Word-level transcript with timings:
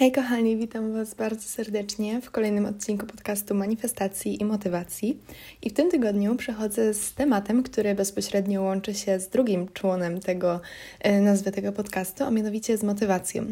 Hej 0.00 0.12
kochani, 0.12 0.56
witam 0.56 0.92
Was 0.92 1.14
bardzo 1.14 1.42
serdecznie 1.42 2.20
w 2.20 2.30
kolejnym 2.30 2.66
odcinku 2.66 3.06
podcastu 3.06 3.54
Manifestacji 3.54 4.42
i 4.42 4.44
Motywacji. 4.44 5.18
I 5.62 5.70
w 5.70 5.72
tym 5.72 5.90
tygodniu 5.90 6.36
przechodzę 6.36 6.94
z 6.94 7.14
tematem, 7.14 7.62
który 7.62 7.94
bezpośrednio 7.94 8.62
łączy 8.62 8.94
się 8.94 9.20
z 9.20 9.28
drugim 9.28 9.68
członem 9.68 10.20
tego 10.20 10.60
e, 11.00 11.20
nazwy 11.20 11.52
tego 11.52 11.72
podcastu, 11.72 12.24
a 12.24 12.30
mianowicie 12.30 12.78
z 12.78 12.82
motywacją. 12.82 13.44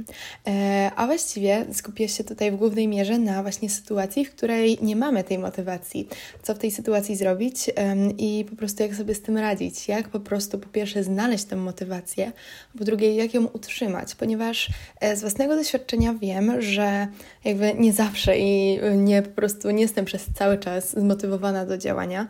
E, 0.46 0.90
a 0.96 1.06
właściwie 1.06 1.66
skupię 1.72 2.08
się 2.08 2.24
tutaj 2.24 2.52
w 2.52 2.56
głównej 2.56 2.88
mierze 2.88 3.18
na 3.18 3.42
właśnie 3.42 3.70
sytuacji, 3.70 4.24
w 4.24 4.30
której 4.30 4.78
nie 4.82 4.96
mamy 4.96 5.24
tej 5.24 5.38
motywacji. 5.38 6.08
Co 6.42 6.54
w 6.54 6.58
tej 6.58 6.70
sytuacji 6.70 7.16
zrobić 7.16 7.70
i 8.18 8.44
po 8.50 8.56
prostu 8.56 8.82
jak 8.82 8.94
sobie 8.94 9.14
z 9.14 9.22
tym 9.22 9.36
radzić. 9.36 9.88
Jak 9.88 10.08
po 10.08 10.20
prostu 10.20 10.58
po 10.58 10.68
pierwsze 10.68 11.04
znaleźć 11.04 11.44
tę 11.44 11.56
motywację, 11.56 12.32
po 12.78 12.84
drugie 12.84 13.14
jak 13.14 13.34
ją 13.34 13.44
utrzymać, 13.46 14.14
ponieważ 14.14 14.70
e, 15.00 15.16
z 15.16 15.20
własnego 15.20 15.56
doświadczenia 15.56 16.14
wiem, 16.14 16.37
wiem, 16.40 16.62
że 16.62 17.06
jakby 17.44 17.74
nie 17.74 17.92
zawsze 17.92 18.38
i 18.38 18.80
nie 18.96 19.22
po 19.22 19.30
prostu 19.30 19.70
nie 19.70 19.82
jestem 19.82 20.04
przez 20.04 20.26
cały 20.34 20.58
czas 20.58 20.90
zmotywowana 20.90 21.66
do 21.66 21.78
działania, 21.78 22.28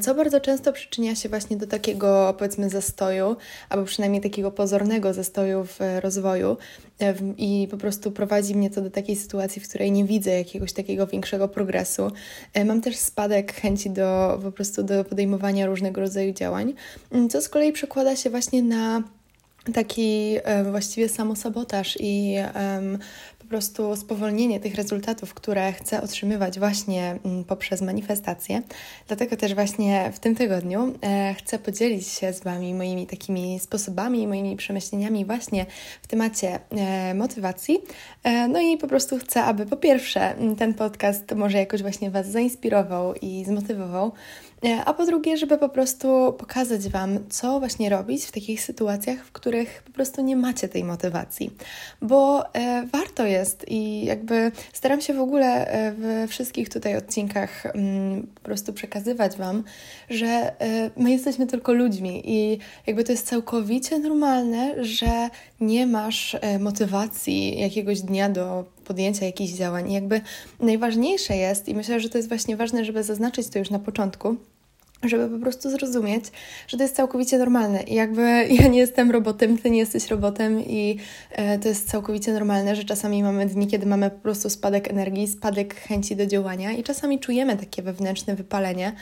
co 0.00 0.14
bardzo 0.14 0.40
często 0.40 0.72
przyczynia 0.72 1.14
się 1.14 1.28
właśnie 1.28 1.56
do 1.56 1.66
takiego 1.66 2.34
powiedzmy 2.38 2.70
zastoju, 2.70 3.36
albo 3.68 3.84
przynajmniej 3.84 4.22
takiego 4.22 4.50
pozornego 4.50 5.14
zastoju 5.14 5.64
w 5.64 5.78
rozwoju 6.00 6.56
i 7.36 7.68
po 7.70 7.76
prostu 7.76 8.10
prowadzi 8.10 8.54
mnie 8.54 8.70
to 8.70 8.80
do 8.80 8.90
takiej 8.90 9.16
sytuacji, 9.16 9.62
w 9.62 9.68
której 9.68 9.92
nie 9.92 10.04
widzę 10.04 10.30
jakiegoś 10.30 10.72
takiego 10.72 11.06
większego 11.06 11.48
progresu. 11.48 12.12
E, 12.54 12.64
mam 12.64 12.80
też 12.80 12.96
spadek 12.96 13.52
chęci 13.52 13.90
do 13.90 14.38
po 14.42 14.52
prostu 14.52 14.82
do 14.82 15.04
podejmowania 15.04 15.66
różnego 15.66 16.00
rodzaju 16.00 16.32
działań, 16.32 16.74
co 17.30 17.40
z 17.40 17.48
kolei 17.48 17.72
przekłada 17.72 18.16
się 18.16 18.30
właśnie 18.30 18.62
na 18.62 19.02
taki 19.72 20.36
e, 20.44 20.64
właściwie 20.64 21.08
samosabotaż 21.08 21.98
i 22.00 22.36
po 23.38 23.50
prostu 23.50 23.96
spowolnienie 23.96 24.60
tych 24.60 24.74
rezultatów, 24.74 25.34
które 25.34 25.72
chcę 25.72 26.02
otrzymywać 26.02 26.58
właśnie 26.58 27.18
um, 27.22 27.44
poprzez 27.44 27.82
manifestacje. 27.82 28.62
Dlatego 29.06 29.36
też 29.36 29.54
właśnie 29.54 30.10
w 30.14 30.18
tym 30.18 30.36
tygodniu 30.36 30.94
e, 31.02 31.34
chcę 31.34 31.58
podzielić 31.58 32.08
się 32.08 32.32
z 32.32 32.40
Wami 32.40 32.74
moimi 32.74 33.06
takimi 33.06 33.60
sposobami, 33.60 34.26
moimi 34.26 34.56
przemyśleniami 34.56 35.24
właśnie 35.24 35.66
w 36.02 36.06
temacie 36.06 36.58
e, 36.70 37.14
motywacji. 37.14 37.78
No 38.48 38.60
i 38.60 38.78
po 38.78 38.88
prostu 38.88 39.18
chcę, 39.18 39.44
aby 39.44 39.66
po 39.66 39.76
pierwsze 39.76 40.34
ten 40.58 40.74
podcast 40.74 41.34
może 41.34 41.58
jakoś 41.58 41.82
właśnie 41.82 42.10
Was 42.10 42.30
zainspirował 42.30 43.14
i 43.14 43.44
zmotywował, 43.44 44.12
a 44.84 44.94
po 44.94 45.06
drugie, 45.06 45.36
żeby 45.36 45.58
po 45.58 45.68
prostu 45.68 46.34
pokazać 46.38 46.88
Wam, 46.88 47.18
co 47.28 47.58
właśnie 47.58 47.90
robić 47.90 48.24
w 48.24 48.32
takich 48.32 48.62
sytuacjach, 48.62 49.24
w 49.24 49.32
których 49.32 49.82
po 49.82 49.92
prostu 49.92 50.22
nie 50.22 50.36
macie 50.36 50.68
tej 50.68 50.84
motywacji. 50.84 51.50
Bo 52.02 52.44
e, 52.54 52.86
warto 52.92 53.26
jest 53.26 53.64
i 53.68 54.04
jakby 54.04 54.52
staram 54.72 55.00
się 55.00 55.14
w 55.14 55.20
ogóle 55.20 55.66
e, 55.66 55.92
we 55.92 56.28
wszystkich 56.28 56.68
tutaj 56.68 56.96
odcinkach 56.96 57.66
mm, 57.66 58.26
po 58.34 58.40
prostu 58.40 58.72
przekazywać 58.72 59.36
Wam, 59.36 59.64
że 60.10 60.26
e, 60.26 60.90
my 60.96 61.10
jesteśmy 61.10 61.46
tylko 61.46 61.72
ludźmi 61.72 62.22
i 62.24 62.58
jakby 62.86 63.04
to 63.04 63.12
jest 63.12 63.26
całkowicie 63.26 63.98
normalne, 63.98 64.84
że 64.84 65.28
nie 65.60 65.86
masz 65.86 66.36
e, 66.40 66.58
motywacji 66.58 67.60
jakiegoś 67.60 68.00
dnia 68.00 68.28
do 68.28 68.64
podjęcia 68.88 69.26
jakichś 69.26 69.52
działań. 69.52 69.90
I 69.90 69.94
jakby 69.94 70.20
najważniejsze 70.60 71.36
jest, 71.36 71.68
i 71.68 71.74
myślę, 71.74 72.00
że 72.00 72.08
to 72.08 72.18
jest 72.18 72.28
właśnie 72.28 72.56
ważne, 72.56 72.84
żeby 72.84 73.02
zaznaczyć 73.02 73.48
to 73.48 73.58
już 73.58 73.70
na 73.70 73.78
początku, 73.78 74.36
żeby 75.02 75.28
po 75.36 75.42
prostu 75.42 75.70
zrozumieć, 75.70 76.24
że 76.68 76.76
to 76.76 76.82
jest 76.82 76.96
całkowicie 76.96 77.38
normalne. 77.38 77.82
I 77.82 77.94
jakby 77.94 78.22
ja 78.60 78.68
nie 78.68 78.78
jestem 78.78 79.10
robotem, 79.10 79.58
ty 79.58 79.70
nie 79.70 79.78
jesteś 79.78 80.06
robotem 80.06 80.60
i 80.60 80.98
e, 81.30 81.58
to 81.58 81.68
jest 81.68 81.90
całkowicie 81.90 82.32
normalne, 82.32 82.76
że 82.76 82.84
czasami 82.84 83.22
mamy 83.22 83.46
dni, 83.46 83.66
kiedy 83.66 83.86
mamy 83.86 84.10
po 84.10 84.18
prostu 84.18 84.50
spadek 84.50 84.90
energii, 84.90 85.28
spadek 85.28 85.74
chęci 85.74 86.16
do 86.16 86.26
działania 86.26 86.72
i 86.72 86.82
czasami 86.82 87.20
czujemy 87.20 87.56
takie 87.56 87.82
wewnętrzne 87.82 88.34
wypalenie. 88.34 88.92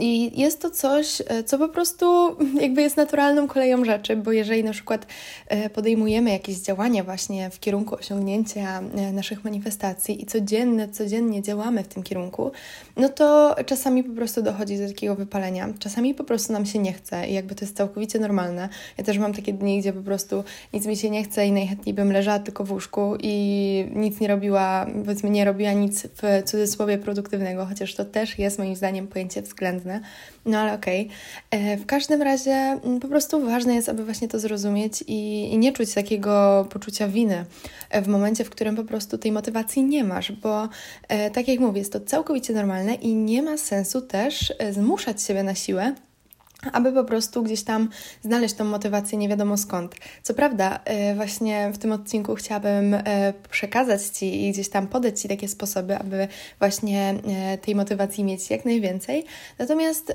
I 0.00 0.40
jest 0.40 0.62
to 0.62 0.70
coś, 0.70 1.22
e, 1.26 1.44
co 1.44 1.58
po 1.58 1.68
prostu 1.68 2.36
jakby 2.62 2.82
jest 2.82 2.96
naturalną 2.96 3.48
koleją 3.48 3.84
rzeczy, 3.84 4.16
bo 4.16 4.32
jeżeli 4.32 4.64
na 4.64 4.72
przykład 4.72 5.06
e, 5.48 5.70
podejmujemy 5.70 6.30
jakieś 6.30 6.56
działania 6.56 7.04
właśnie 7.04 7.50
w 7.50 7.60
kierunku 7.60 7.94
osiągnięcia 7.94 8.82
naszych 9.12 9.44
manifestacji 9.44 10.22
i 10.22 10.26
codziennie, 10.26 10.88
codziennie 10.88 11.42
działamy 11.42 11.84
w 11.84 11.88
tym 11.88 12.02
kierunku, 12.02 12.52
no 12.96 13.08
to 13.08 13.56
czasami 13.66 14.04
po 14.04 14.14
prostu 14.14 14.42
dochodzi 14.42 14.78
do 14.78 14.88
takiego 14.88 15.14
wypalenia 15.14 15.39
Czasami 15.78 16.14
po 16.14 16.24
prostu 16.24 16.52
nam 16.52 16.66
się 16.66 16.78
nie 16.78 16.92
chce 16.92 17.28
i 17.28 17.34
jakby 17.34 17.54
to 17.54 17.64
jest 17.64 17.76
całkowicie 17.76 18.18
normalne. 18.18 18.68
Ja 18.98 19.04
też 19.04 19.18
mam 19.18 19.32
takie 19.32 19.52
dni, 19.52 19.80
gdzie 19.80 19.92
po 19.92 20.02
prostu 20.02 20.44
nic 20.72 20.86
mi 20.86 20.96
się 20.96 21.10
nie 21.10 21.24
chce 21.24 21.46
i 21.46 21.52
najchętniej 21.52 21.94
bym 21.94 22.12
leżała 22.12 22.38
tylko 22.38 22.64
w 22.64 22.72
łóżku 22.72 23.16
i 23.22 23.86
nic 23.94 24.20
nie 24.20 24.28
robiła, 24.28 24.86
powiedzmy 25.04 25.30
nie 25.30 25.44
robiła 25.44 25.72
nic 25.72 26.02
w 26.02 26.42
cudzysłowie 26.44 26.98
produktywnego, 26.98 27.66
chociaż 27.66 27.94
to 27.94 28.04
też 28.04 28.38
jest 28.38 28.58
moim 28.58 28.76
zdaniem 28.76 29.06
pojęcie 29.06 29.42
względne. 29.42 30.00
No 30.46 30.58
ale 30.58 30.74
okej. 30.74 31.08
Okay. 31.48 31.60
E, 31.60 31.76
w 31.76 31.86
każdym 31.86 32.22
razie 32.22 32.52
mm, 32.52 33.00
po 33.00 33.08
prostu 33.08 33.46
ważne 33.46 33.74
jest, 33.74 33.88
aby 33.88 34.04
właśnie 34.04 34.28
to 34.28 34.38
zrozumieć 34.38 35.04
i, 35.06 35.52
i 35.52 35.58
nie 35.58 35.72
czuć 35.72 35.94
takiego 35.94 36.66
poczucia 36.70 37.08
winy 37.08 37.44
w 38.02 38.08
momencie, 38.08 38.44
w 38.44 38.50
którym 38.50 38.76
po 38.76 38.84
prostu 38.84 39.18
tej 39.18 39.32
motywacji 39.32 39.84
nie 39.84 40.04
masz, 40.04 40.32
bo 40.32 40.68
e, 41.08 41.30
tak 41.30 41.48
jak 41.48 41.60
mówię, 41.60 41.78
jest 41.78 41.92
to 41.92 42.00
całkowicie 42.00 42.52
normalne 42.52 42.94
i 42.94 43.14
nie 43.14 43.42
ma 43.42 43.56
sensu 43.56 44.00
też 44.00 44.54
e, 44.58 44.72
zmuszać 44.72 45.22
siebie 45.30 45.42
na 45.42 45.54
siłę 45.54 45.94
aby 46.72 46.92
po 46.92 47.04
prostu 47.04 47.42
gdzieś 47.42 47.62
tam 47.62 47.88
znaleźć 48.22 48.54
tą 48.54 48.64
motywację 48.64 49.18
nie 49.18 49.28
wiadomo 49.28 49.56
skąd. 49.56 49.94
Co 50.22 50.34
prawda, 50.34 50.80
e, 50.84 51.14
właśnie 51.14 51.70
w 51.74 51.78
tym 51.78 51.92
odcinku 51.92 52.34
chciałabym 52.34 52.94
e, 52.94 53.32
przekazać 53.50 54.02
Ci 54.02 54.44
i 54.44 54.52
gdzieś 54.52 54.68
tam 54.68 54.86
podać 54.86 55.20
Ci 55.20 55.28
takie 55.28 55.48
sposoby, 55.48 55.98
aby 55.98 56.28
właśnie 56.58 57.14
e, 57.28 57.58
tej 57.58 57.74
motywacji 57.74 58.24
mieć 58.24 58.50
jak 58.50 58.64
najwięcej. 58.64 59.24
Natomiast 59.58 60.14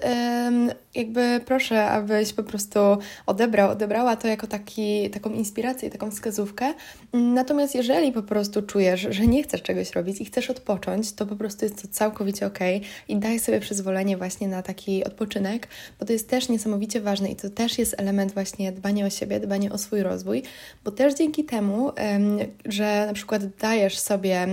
jakby 0.95 1.41
proszę, 1.45 1.85
abyś 1.85 2.33
po 2.33 2.43
prostu 2.43 2.79
odebrał, 3.25 3.71
odebrała 3.71 4.15
to 4.15 4.27
jako 4.27 4.47
taki, 4.47 5.09
taką 5.09 5.29
inspirację, 5.29 5.89
taką 5.89 6.11
wskazówkę. 6.11 6.73
Natomiast 7.13 7.75
jeżeli 7.75 8.11
po 8.11 8.23
prostu 8.23 8.61
czujesz, 8.61 9.07
że 9.09 9.27
nie 9.27 9.43
chcesz 9.43 9.61
czegoś 9.61 9.91
robić 9.91 10.21
i 10.21 10.25
chcesz 10.25 10.49
odpocząć, 10.49 11.13
to 11.13 11.25
po 11.25 11.35
prostu 11.35 11.65
jest 11.65 11.81
to 11.81 11.87
całkowicie 11.87 12.47
ok 12.47 12.59
i 13.07 13.15
daj 13.15 13.39
sobie 13.39 13.59
przyzwolenie 13.59 14.17
właśnie 14.17 14.47
na 14.47 14.61
taki 14.61 15.03
odpoczynek, 15.03 15.67
bo 15.99 16.05
to 16.05 16.13
jest 16.13 16.29
też 16.35 16.49
niesamowicie 16.49 17.01
ważne 17.01 17.29
i 17.29 17.35
to 17.35 17.49
też 17.49 17.77
jest 17.77 17.95
element 17.97 18.33
właśnie 18.33 18.71
dbania 18.71 19.05
o 19.05 19.09
siebie, 19.09 19.39
dbania 19.39 19.71
o 19.71 19.77
swój 19.77 20.03
rozwój, 20.03 20.43
bo 20.83 20.91
też 20.91 21.13
dzięki 21.13 21.43
temu, 21.43 21.91
że 22.65 23.05
na 23.07 23.13
przykład 23.13 23.41
dajesz 23.61 23.99
sobie 23.99 24.47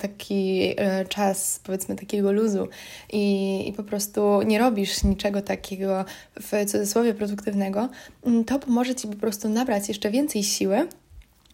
taki 0.00 0.74
e, 0.76 1.04
czas, 1.04 1.60
powiedzmy 1.64 1.96
takiego 1.96 2.32
luzu 2.32 2.68
i, 3.12 3.68
i 3.68 3.72
po 3.72 3.82
prostu 3.82 4.42
nie 4.42 4.58
robisz 4.58 5.04
niczego 5.04 5.42
takiego 5.42 6.04
w 6.40 6.70
cudzysłowie 6.70 7.14
produktywnego, 7.14 7.88
mm, 8.26 8.44
to 8.44 8.58
pomoże 8.58 8.94
Ci 8.94 9.08
po 9.08 9.16
prostu 9.16 9.48
nabrać 9.48 9.88
jeszcze 9.88 10.10
więcej 10.10 10.42
siły 10.42 10.88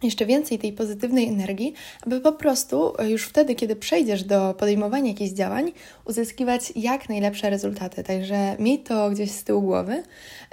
jeszcze 0.03 0.25
więcej 0.25 0.59
tej 0.59 0.73
pozytywnej 0.73 1.27
energii, 1.27 1.73
aby 2.01 2.19
po 2.19 2.31
prostu 2.31 2.93
e, 2.99 3.09
już 3.09 3.23
wtedy, 3.23 3.55
kiedy 3.55 3.75
przejdziesz 3.75 4.23
do 4.23 4.53
podejmowania 4.53 5.07
jakichś 5.07 5.31
działań, 5.31 5.71
uzyskiwać 6.05 6.73
jak 6.75 7.09
najlepsze 7.09 7.49
rezultaty. 7.49 8.03
Także 8.03 8.55
miej 8.59 8.79
to 8.79 9.09
gdzieś 9.09 9.31
z 9.31 9.43
tyłu 9.43 9.61
głowy 9.61 10.03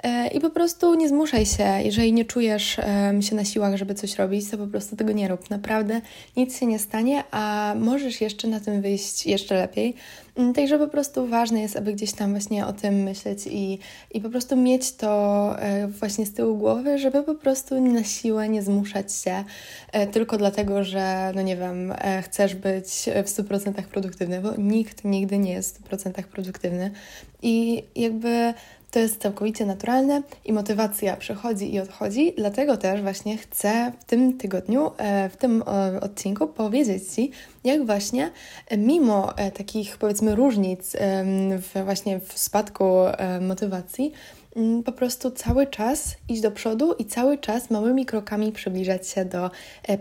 e, 0.03 0.27
i 0.27 0.39
po 0.39 0.49
prostu 0.49 0.95
nie 0.95 1.09
zmuszaj 1.09 1.45
się, 1.45 1.65
jeżeli 1.83 2.13
nie 2.13 2.25
czujesz 2.25 2.77
się 3.21 3.35
na 3.35 3.45
siłach, 3.45 3.75
żeby 3.75 3.95
coś 3.95 4.15
robić, 4.15 4.49
to 4.49 4.57
po 4.57 4.67
prostu 4.67 4.95
tego 4.95 5.11
nie 5.11 5.27
rób. 5.27 5.49
Naprawdę 5.49 6.01
nic 6.37 6.59
się 6.59 6.65
nie 6.65 6.79
stanie, 6.79 7.23
a 7.31 7.73
możesz 7.79 8.21
jeszcze 8.21 8.47
na 8.47 8.59
tym 8.59 8.81
wyjść 8.81 9.25
jeszcze 9.25 9.55
lepiej. 9.55 9.95
Mm, 10.39 10.53
także 10.53 10.79
po 10.79 10.87
prostu 10.87 11.27
ważne 11.27 11.61
jest, 11.61 11.77
aby 11.77 11.93
gdzieś 11.93 12.11
tam 12.11 12.31
właśnie 12.31 12.65
o 12.65 12.73
tym 12.73 13.03
myśleć 13.03 13.47
i, 13.47 13.79
i 14.11 14.21
po 14.21 14.29
prostu 14.29 14.55
mieć 14.55 14.91
to 14.91 15.55
e, 15.59 15.87
właśnie 15.87 16.25
z 16.25 16.33
tyłu 16.33 16.57
głowy, 16.57 16.97
żeby 16.97 17.23
po 17.23 17.35
prostu 17.35 17.81
na 17.81 18.03
siłę 18.03 18.49
nie 18.49 18.63
zmuszać 18.63 19.13
się 19.13 19.38
e, 19.91 20.07
tylko 20.07 20.37
dlatego, 20.37 20.83
że 20.83 21.31
no 21.35 21.41
nie 21.41 21.57
wiem, 21.57 21.91
e, 21.91 22.21
chcesz 22.21 22.55
być 22.55 22.87
w 23.25 23.29
100% 23.29 23.87
produktywny, 23.87 24.41
bo 24.41 24.55
nikt 24.57 25.03
nigdy 25.03 25.37
nie 25.37 25.51
jest 25.51 25.77
w 25.77 25.89
100% 25.89 26.23
produktywny. 26.23 26.91
I 27.41 27.83
jakby 27.95 28.53
to 28.91 28.99
jest 28.99 29.21
całkowicie 29.21 29.65
naturalne 29.65 30.21
i 30.45 30.53
motywacja 30.53 31.17
przychodzi 31.17 31.73
i 31.73 31.79
odchodzi, 31.79 32.33
dlatego 32.37 32.77
też 32.77 33.01
właśnie 33.01 33.37
chcę 33.37 33.91
w 33.99 34.03
tym 34.03 34.37
tygodniu, 34.37 34.91
e, 34.97 35.29
w 35.29 35.37
tym 35.37 35.63
odcinku 36.01 36.47
powiedzieć 36.47 37.03
Ci, 37.15 37.31
jak 37.63 37.85
właśnie 37.85 38.31
mimo 38.77 39.33
takich 39.57 39.97
powiedzmy 39.97 40.35
różnic 40.35 40.95
w 41.57 41.83
właśnie 41.85 42.19
w 42.19 42.39
spadku 42.39 42.85
motywacji, 43.41 44.13
po 44.85 44.91
prostu 44.91 45.31
cały 45.31 45.67
czas 45.67 46.15
iść 46.29 46.41
do 46.41 46.51
przodu 46.51 46.93
i 46.93 47.05
cały 47.05 47.37
czas 47.37 47.69
małymi 47.69 48.05
krokami 48.05 48.51
przybliżać 48.51 49.07
się 49.07 49.25
do 49.25 49.51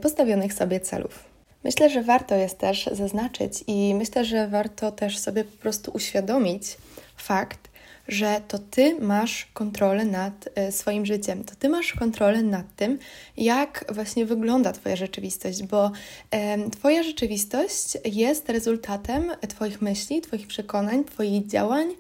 postawionych 0.03 0.53
sobie 0.53 0.81
celów. 0.81 1.25
Myślę, 1.65 1.91
że 1.91 2.03
warto 2.03 2.35
jest 2.35 2.59
też 2.59 2.91
zaznaczyć 2.93 3.65
i 3.67 3.95
myślę, 3.95 4.25
że 4.25 4.49
warto 4.49 4.93
też 4.93 5.19
sobie 5.19 5.45
po 5.45 5.57
prostu 5.57 5.91
uświadomić 5.95 6.77
fakt, 7.17 7.69
że 8.09 8.41
to 8.49 8.59
ty 8.59 9.01
masz 9.01 9.47
kontrolę 9.53 10.05
nad 10.05 10.49
e, 10.55 10.73
swoim 10.73 11.07
życiem, 11.07 11.45
to 11.45 11.55
ty 11.59 11.69
masz 11.69 11.93
kontrolę 11.93 12.43
nad 12.43 12.77
tym, 12.77 12.99
jak 13.37 13.85
właśnie 13.89 14.27
wygląda 14.27 14.73
Twoja 14.73 14.97
rzeczywistość, 14.97 15.63
bo 15.63 15.91
e, 16.31 16.71
Twoja 16.71 17.03
rzeczywistość 17.03 17.99
jest 18.05 18.49
rezultatem 18.49 19.33
Twoich 19.49 19.83
myśli, 19.83 20.21
Twoich 20.21 20.47
przekonań, 20.47 21.05
Twoich 21.05 21.47
działań 21.47 21.87
e, 21.91 21.97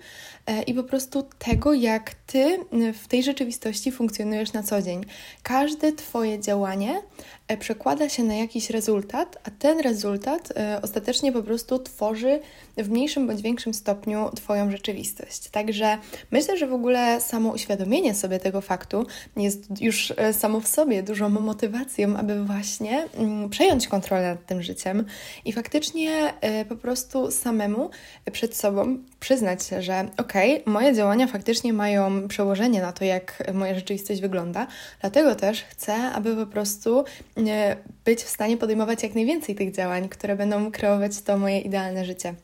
i 0.66 0.74
po 0.74 0.82
prostu 0.82 1.22
tego, 1.38 1.74
jak 1.74 2.14
Ty 2.14 2.58
w 2.94 3.08
tej 3.08 3.22
rzeczywistości 3.22 3.92
funkcjonujesz 3.92 4.52
na 4.52 4.62
co 4.62 4.82
dzień. 4.82 5.04
Każde 5.42 5.92
Twoje 5.92 6.40
działanie 6.40 7.02
E, 7.48 7.56
przekłada 7.56 8.08
się 8.08 8.24
na 8.24 8.34
jakiś 8.34 8.70
rezultat, 8.70 9.38
a 9.44 9.50
ten 9.50 9.80
rezultat 9.80 10.52
e, 10.56 10.82
ostatecznie 10.82 11.32
po 11.32 11.42
prostu 11.42 11.78
tworzy 11.78 12.40
w 12.76 12.90
mniejszym 12.90 13.26
bądź 13.26 13.42
większym 13.42 13.74
stopniu 13.74 14.30
Twoją 14.34 14.70
rzeczywistość. 14.70 15.48
Także 15.48 15.98
myślę, 16.30 16.56
że 16.56 16.66
w 16.66 16.72
ogóle 16.72 17.20
samo 17.20 17.50
uświadomienie 17.50 18.14
sobie 18.14 18.38
tego 18.38 18.60
faktu 18.60 19.06
jest 19.36 19.80
już 19.80 20.12
e, 20.16 20.32
samo 20.32 20.60
w 20.60 20.68
sobie 20.68 21.02
dużą 21.02 21.28
motywacją, 21.28 22.16
aby 22.16 22.44
właśnie 22.44 23.08
mm, 23.14 23.50
przejąć 23.50 23.88
kontrolę 23.88 24.30
nad 24.30 24.46
tym 24.46 24.62
życiem 24.62 25.04
i 25.44 25.52
faktycznie 25.52 26.34
po 26.68 26.76
prostu 26.76 27.30
samemu 27.30 27.90
przed 28.32 28.56
sobą 28.56 28.98
przyznać 29.20 29.66
się, 29.66 29.82
że 29.82 30.00
okej, 30.00 30.16
okay, 30.16 30.37
moje 30.66 30.94
działania 30.94 31.26
faktycznie 31.26 31.72
mają 31.72 32.28
przełożenie 32.28 32.80
na 32.80 32.92
to, 32.92 33.04
jak 33.04 33.52
moja 33.54 33.74
rzeczywistość 33.74 34.20
wygląda, 34.20 34.66
dlatego 35.00 35.34
też 35.34 35.62
chcę, 35.62 35.94
aby 35.94 36.36
po 36.36 36.46
prostu 36.46 37.04
być 38.04 38.22
w 38.22 38.28
stanie 38.28 38.56
podejmować 38.56 39.02
jak 39.02 39.14
najwięcej 39.14 39.54
tych 39.54 39.72
działań, 39.72 40.08
które 40.08 40.36
będą 40.36 40.70
kreować 40.70 41.22
to 41.22 41.38
moje 41.38 41.60
idealne 41.60 42.04
życie. 42.04 42.34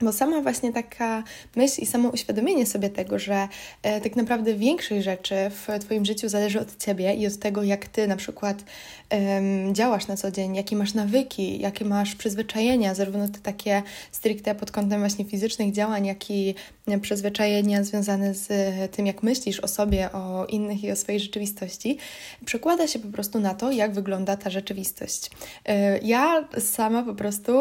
Bo 0.00 0.12
sama 0.12 0.40
właśnie 0.40 0.72
taka 0.72 1.22
myśl 1.56 1.82
i 1.82 1.86
samo 1.86 2.08
uświadomienie 2.08 2.66
sobie 2.66 2.90
tego, 2.90 3.18
że 3.18 3.48
e, 3.82 4.00
tak 4.00 4.16
naprawdę 4.16 4.54
większość 4.54 5.04
rzeczy 5.04 5.34
w 5.50 5.84
Twoim 5.84 6.04
życiu 6.04 6.28
zależy 6.28 6.60
od 6.60 6.76
Ciebie 6.76 7.14
i 7.14 7.26
od 7.26 7.38
tego, 7.38 7.62
jak 7.62 7.88
Ty 7.88 8.06
na 8.06 8.16
przykład 8.16 8.64
um, 9.10 9.74
działasz 9.74 10.06
na 10.06 10.16
co 10.16 10.30
dzień, 10.30 10.56
jakie 10.56 10.76
masz 10.76 10.94
nawyki, 10.94 11.60
jakie 11.60 11.84
masz 11.84 12.14
przyzwyczajenia, 12.14 12.94
zarówno 12.94 13.28
te 13.28 13.38
takie 13.38 13.82
stricte 14.12 14.54
pod 14.54 14.70
kątem 14.70 15.00
właśnie 15.00 15.24
fizycznych 15.24 15.72
działań, 15.72 16.06
jak 16.06 16.30
i 16.30 16.54
przyzwyczajenia 17.00 17.84
związane 17.84 18.34
z 18.34 18.48
tym, 18.92 19.06
jak 19.06 19.22
myślisz 19.22 19.60
o 19.60 19.68
sobie, 19.68 20.12
o 20.12 20.46
innych 20.46 20.84
i 20.84 20.92
o 20.92 20.96
swojej 20.96 21.20
rzeczywistości, 21.20 21.98
przekłada 22.44 22.86
się 22.86 22.98
po 22.98 23.08
prostu 23.08 23.40
na 23.40 23.54
to, 23.54 23.70
jak 23.70 23.92
wygląda 23.92 24.36
ta 24.36 24.50
rzeczywistość. 24.50 25.30
E, 25.66 25.98
ja 25.98 26.48
sama 26.58 27.02
po 27.02 27.14
prostu 27.14 27.52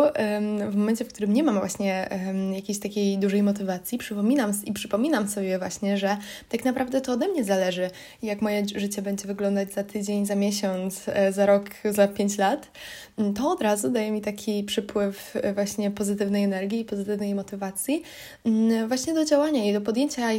w 0.69 0.75
momencie, 0.75 1.05
w 1.05 1.07
którym 1.07 1.33
nie 1.33 1.43
mam 1.43 1.59
właśnie 1.59 2.09
jakiejś 2.55 2.79
takiej 2.79 3.17
dużej 3.17 3.43
motywacji, 3.43 3.97
przypominam 3.97 4.51
i 4.65 4.73
przypominam 4.73 5.27
sobie 5.27 5.59
właśnie, 5.59 5.97
że 5.97 6.17
tak 6.49 6.65
naprawdę 6.65 7.01
to 7.01 7.13
ode 7.13 7.27
mnie 7.27 7.43
zależy, 7.43 7.89
jak 8.23 8.41
moje 8.41 8.63
życie 8.75 9.01
będzie 9.01 9.27
wyglądać 9.27 9.73
za 9.73 9.83
tydzień, 9.83 10.25
za 10.25 10.35
miesiąc, 10.35 11.01
e, 11.07 11.31
za 11.31 11.45
rok, 11.45 11.69
za 11.85 12.07
pięć 12.07 12.37
lat, 12.37 12.71
to 13.35 13.51
od 13.51 13.61
razu 13.61 13.89
daje 13.89 14.11
mi 14.11 14.21
taki 14.21 14.63
przypływ 14.63 15.35
e, 15.35 15.53
właśnie 15.53 15.91
pozytywnej 15.91 16.43
energii 16.43 16.85
pozytywnej 16.85 17.35
motywacji 17.35 18.03
właśnie 18.87 19.13
do 19.17 19.25
działania 19.25 19.65
i 19.65 19.73
do 19.73 19.81
podjęcia 19.81 20.31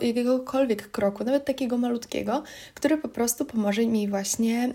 jakiegokolwiek 0.00 0.90
kroku, 0.90 1.24
nawet 1.24 1.44
takiego 1.44 1.78
malutkiego, 1.78 2.42
który 2.74 2.98
po 2.98 3.08
prostu 3.08 3.44
pomoże 3.44 3.86
mi 3.86 4.08
właśnie 4.08 4.74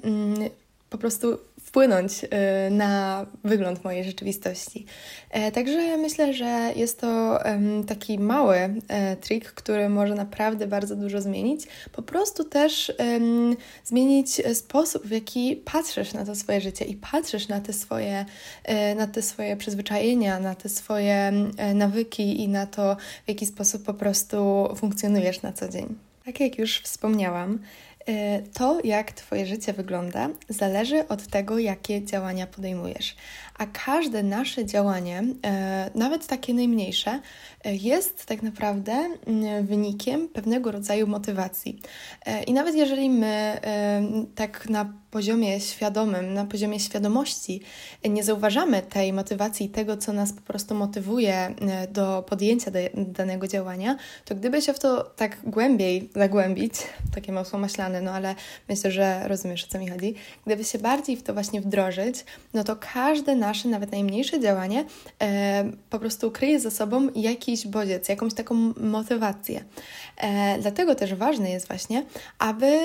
po 0.89 0.97
prostu 0.97 1.37
wpłynąć 1.73 2.23
y, 2.23 2.27
na 2.71 3.25
wygląd 3.43 3.83
mojej 3.83 4.03
rzeczywistości. 4.03 4.85
E, 5.29 5.51
także 5.51 5.97
myślę, 5.97 6.33
że 6.33 6.71
jest 6.75 7.01
to 7.01 7.39
taki 7.87 8.19
mały 8.19 8.57
e, 8.87 9.15
trik, 9.15 9.51
który 9.51 9.89
może 9.89 10.15
naprawdę 10.15 10.67
bardzo 10.67 10.95
dużo 10.95 11.21
zmienić. 11.21 11.67
Po 11.91 12.01
prostu 12.01 12.43
też 12.43 12.91
zmienić 13.83 14.41
sposób, 14.53 15.07
w 15.07 15.11
jaki 15.11 15.55
patrzysz 15.55 16.13
na 16.13 16.25
to 16.25 16.35
swoje 16.35 16.61
życie 16.61 16.85
i 16.85 16.95
patrzysz 16.95 17.47
na 17.47 17.59
te 17.59 17.73
swoje, 17.73 18.25
e, 18.63 18.95
na 18.95 19.07
te 19.07 19.21
swoje 19.21 19.57
przyzwyczajenia, 19.57 20.39
na 20.39 20.55
te 20.55 20.69
swoje 20.69 21.31
nawyki 21.75 22.41
i 22.43 22.47
na 22.47 22.65
to, 22.65 22.97
w 23.25 23.29
jaki 23.29 23.45
sposób 23.45 23.83
po 23.83 23.93
prostu 23.93 24.69
funkcjonujesz 24.75 25.41
na 25.41 25.53
co 25.53 25.69
dzień. 25.69 25.95
Tak 26.25 26.39
jak 26.39 26.57
już 26.57 26.79
wspomniałam, 26.79 27.59
to, 28.53 28.79
jak 28.83 29.11
Twoje 29.11 29.45
życie 29.45 29.73
wygląda, 29.73 30.29
zależy 30.49 31.07
od 31.07 31.27
tego, 31.27 31.59
jakie 31.59 32.05
działania 32.05 32.47
podejmujesz. 32.47 33.15
A 33.57 33.65
każde 33.65 34.23
nasze 34.23 34.65
działanie, 34.65 35.23
e, 35.45 35.91
nawet 35.95 36.27
takie 36.27 36.53
najmniejsze, 36.53 37.21
e, 37.63 37.75
jest 37.75 38.25
tak 38.25 38.41
naprawdę 38.41 39.09
wynikiem 39.61 40.29
pewnego 40.29 40.71
rodzaju 40.71 41.07
motywacji. 41.07 41.81
I 42.47 42.53
nawet 42.53 42.75
jeżeli 42.75 43.09
my 43.09 43.59
tak 44.35 44.69
na 44.69 45.02
poziomie 45.13 45.59
świadomym, 45.59 46.33
na 46.33 46.45
poziomie 46.45 46.79
świadomości 46.79 47.61
nie 48.09 48.23
zauważamy 48.23 48.81
tej 48.81 49.13
motywacji, 49.13 49.69
tego, 49.69 49.97
co 49.97 50.13
nas 50.13 50.33
po 50.33 50.41
prostu 50.41 50.75
motywuje 50.75 51.33
e, 51.33 51.87
do 51.87 52.23
podjęcia 52.29 52.71
danego 52.93 53.47
działania, 53.47 53.97
to 54.25 54.35
gdyby 54.35 54.61
się 54.61 54.73
w 54.73 54.79
to 54.79 55.03
tak 55.03 55.37
głębiej 55.43 56.09
zagłębić, 56.15 56.73
takie 57.15 57.31
masło 57.31 57.59
maślane, 57.59 58.01
no 58.01 58.11
ale 58.11 58.35
myślę, 58.69 58.91
że 58.91 59.27
rozumiesz, 59.27 59.63
o 59.63 59.67
co 59.67 59.79
mi 59.79 59.89
chodzi, 59.89 60.15
gdyby 60.45 60.63
się 60.63 60.79
bardziej 60.79 61.17
w 61.17 61.23
to 61.23 61.33
właśnie 61.33 61.61
wdrożyć, 61.61 62.25
no 62.53 62.63
to 62.63 62.75
każde 62.93 63.35
nasze, 63.35 63.67
nawet 63.69 63.91
najmniejsze 63.91 64.39
działanie 64.39 64.85
e, 65.21 65.71
po 65.89 65.99
prostu 65.99 66.31
kryje 66.31 66.59
za 66.59 66.71
sobą 66.71 67.09
jakiś 67.15 67.67
bodziec, 67.67 68.09
jakąś 68.09 68.33
taką 68.33 68.55
motywację. 68.77 69.63
E, 70.17 70.57
dlatego 70.61 70.95
też 70.95 71.13
ważne 71.13 71.49
jest 71.49 71.67
właśnie, 71.67 72.05
aby 72.39 72.79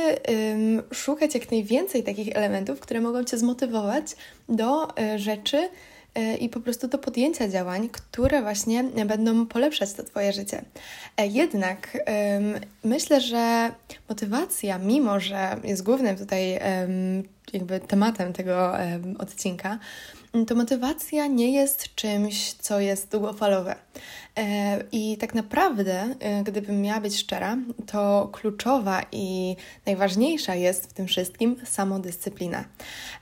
szukać 0.93 1.35
jak 1.35 1.51
najwięcej 1.51 2.03
takich 2.03 2.18
takich 2.19 2.37
elementów, 2.37 2.81
które 2.81 3.01
mogą 3.01 3.25
Cię 3.25 3.39
zmotywować 3.39 4.17
do 4.49 4.99
e, 4.99 5.19
rzeczy 5.19 5.69
e, 6.15 6.37
i 6.37 6.49
po 6.49 6.61
prostu 6.61 6.89
do 6.89 6.99
podjęcia 6.99 7.49
działań, 7.49 7.89
które 7.93 8.43
właśnie 8.43 8.85
będą 8.85 9.47
polepszać 9.47 9.93
to 9.93 10.03
Twoje 10.03 10.33
życie. 10.33 10.65
E, 11.17 11.27
jednak 11.27 11.99
myślę, 12.85 13.21
że 13.21 13.71
motywacja, 14.09 14.79
mimo 14.79 15.21
że 15.21 15.57
jest 15.65 15.83
głównym 15.83 16.17
tutaj 16.17 16.61
jakby 17.53 17.81
tematem 17.81 18.33
tego 18.33 18.73
odcinka, 19.19 19.79
to 20.47 20.55
motywacja 20.55 21.27
nie 21.27 21.53
jest 21.53 21.95
czymś, 21.95 22.53
co 22.53 22.81
jest 22.81 23.11
długofalowe. 23.11 23.77
E, 24.39 24.85
I 24.93 25.17
tak 25.17 25.35
naprawdę, 25.35 26.15
e, 26.21 26.43
gdybym 26.45 26.83
miała 26.83 27.01
być 27.01 27.19
szczera, 27.19 27.57
to 27.87 28.29
kluczowa 28.33 29.03
i 29.13 29.57
najważniejsza 29.87 30.55
jest 30.55 30.87
w 30.91 30.93
tym 30.93 31.07
wszystkim 31.07 31.57
samodyscyplina. 31.65 32.65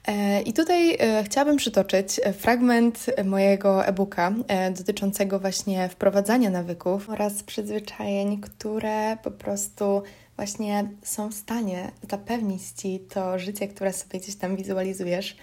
E, 0.07 0.43
I 0.43 0.53
tutaj 0.53 0.99
chciałabym 1.25 1.57
przytoczyć 1.57 2.21
fragment 2.39 3.07
mojego 3.25 3.87
e-booka 3.87 4.33
dotyczącego 4.79 5.41
właśnie 5.41 5.89
wprowadzania 5.89 6.51
nawyków 6.51 7.11
oraz 7.11 7.43
przyzwyczajeń, 7.43 8.41
które 8.41 9.17
po 9.23 9.31
prostu 9.31 10.03
właśnie 10.37 10.89
są 11.03 11.29
w 11.29 11.35
stanie 11.35 11.91
zapewnić 12.11 12.63
Ci 12.77 13.01
to 13.01 13.39
życie, 13.39 13.69
które 13.69 13.93
sobie 13.93 14.21
gdzieś 14.21 14.37
tam 14.37 14.57
wizualizujesz. 14.57 15.37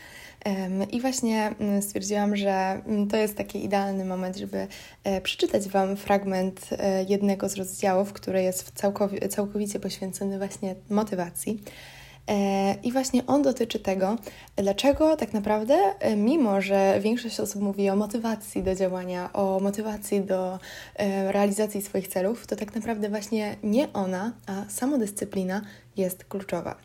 I 0.91 1.01
właśnie 1.01 1.55
mm, 1.59 1.81
stwierdziłam, 1.81 2.35
że 2.35 2.51
mm, 2.51 3.07
to 3.07 3.17
jest 3.17 3.37
taki 3.37 3.65
idealny 3.65 4.05
moment, 4.05 4.37
żeby 4.37 4.67
e, 5.03 5.21
przeczytać 5.21 5.67
Wam 5.67 5.97
fragment 5.97 6.69
e, 6.71 7.03
jednego 7.03 7.49
z 7.49 7.55
rozdziałów, 7.55 8.13
który 8.13 8.43
jest 8.43 8.71
całkowicie 9.29 9.79
poświęcony 9.79 10.37
właśnie 10.37 10.75
motywacji. 10.89 11.63
E, 12.27 12.75
I 12.83 12.91
właśnie 12.91 13.25
on 13.25 13.41
dotyczy 13.41 13.79
tego, 13.79 14.17
dlaczego 14.55 15.17
tak 15.17 15.33
naprawdę, 15.33 15.77
mimo 16.17 16.61
że 16.61 16.99
większość 17.01 17.39
osób 17.39 17.61
mówi 17.61 17.89
o 17.89 17.95
motywacji 17.95 18.63
do 18.63 18.75
działania, 18.75 19.33
o 19.33 19.59
motywacji 19.59 20.21
do 20.21 20.59
realizacji 21.27 21.81
swoich 21.81 22.07
celów, 22.07 22.47
to 22.47 22.55
tak 22.55 22.75
naprawdę 22.75 23.09
właśnie 23.09 23.55
nie 23.63 23.93
ona, 23.93 24.33
a 24.47 24.69
samodyscyplina 24.69 25.61
jest 25.97 26.25
kluczowa. 26.25 26.75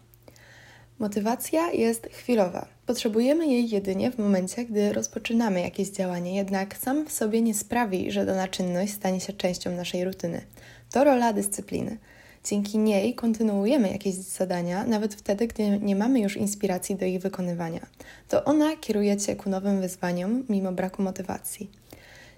Motywacja 0.99 1.71
jest 1.71 2.07
chwilowa. 2.07 2.78
Potrzebujemy 2.89 3.47
jej 3.47 3.71
jedynie 3.71 4.11
w 4.11 4.19
momencie, 4.19 4.65
gdy 4.65 4.93
rozpoczynamy 4.93 5.61
jakieś 5.61 5.91
działanie, 5.91 6.37
jednak 6.37 6.77
sam 6.77 7.07
w 7.07 7.13
sobie 7.13 7.43
nie 7.43 7.55
sprawi, 7.55 8.13
że 8.13 8.27
dana 8.27 8.49
czynność 8.49 8.93
stanie 8.93 9.21
się 9.21 9.33
częścią 9.33 9.71
naszej 9.71 10.05
rutyny. 10.05 10.41
To 10.93 11.05
rola 11.05 11.33
dyscypliny. 11.33 11.99
Dzięki 12.45 12.79
niej 12.79 13.15
kontynuujemy 13.15 13.91
jakieś 13.93 14.15
zadania, 14.15 14.85
nawet 14.85 15.15
wtedy, 15.15 15.47
gdy 15.47 15.79
nie 15.81 15.97
mamy 15.97 16.21
już 16.21 16.37
inspiracji 16.37 16.97
do 16.97 17.07
ich 17.07 17.21
wykonywania. 17.21 17.87
To 18.29 18.45
ona 18.45 18.77
kieruje 18.77 19.17
Cię 19.17 19.37
ku 19.37 19.51
nowym 19.51 19.81
wyzwaniom, 19.81 20.45
mimo 20.49 20.73
braku 20.73 21.03
motywacji. 21.03 21.71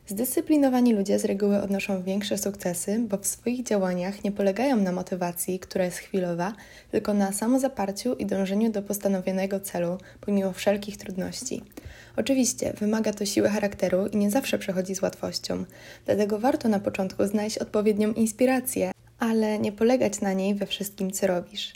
Zdyscyplinowani 0.07 0.93
ludzie 0.93 1.19
z 1.19 1.25
reguły 1.25 1.63
odnoszą 1.63 2.03
większe 2.03 2.39
sukcesy, 2.39 2.99
bo 2.99 3.19
w 3.19 3.27
swoich 3.27 3.63
działaniach 3.63 4.25
nie 4.25 4.33
polegają 4.33 4.77
na 4.77 4.93
motywacji, 4.93 5.59
która 5.59 5.85
jest 5.85 5.99
chwilowa, 5.99 6.55
tylko 6.91 7.15
na 7.15 7.33
samozaparciu 7.33 8.15
i 8.15 8.27
dążeniu 8.27 8.71
do 8.71 8.83
postanowionego 8.83 9.61
celu, 9.61 9.99
pomimo 10.21 10.53
wszelkich 10.53 10.97
trudności. 10.97 11.63
Oczywiście 12.17 12.73
wymaga 12.73 13.13
to 13.13 13.27
siły 13.27 13.49
charakteru 13.49 14.07
i 14.07 14.17
nie 14.17 14.31
zawsze 14.31 14.59
przechodzi 14.59 14.95
z 14.95 15.03
łatwością, 15.03 15.65
dlatego 16.07 16.39
warto 16.39 16.69
na 16.69 16.81
początku 16.81 17.27
znaleźć 17.27 17.59
odpowiednią 17.59 18.13
inspirację, 18.13 18.93
ale 19.19 19.59
nie 19.59 19.73
polegać 19.73 20.21
na 20.21 20.33
niej 20.33 20.55
we 20.55 20.67
wszystkim, 20.67 21.11
co 21.11 21.27
robisz. 21.27 21.73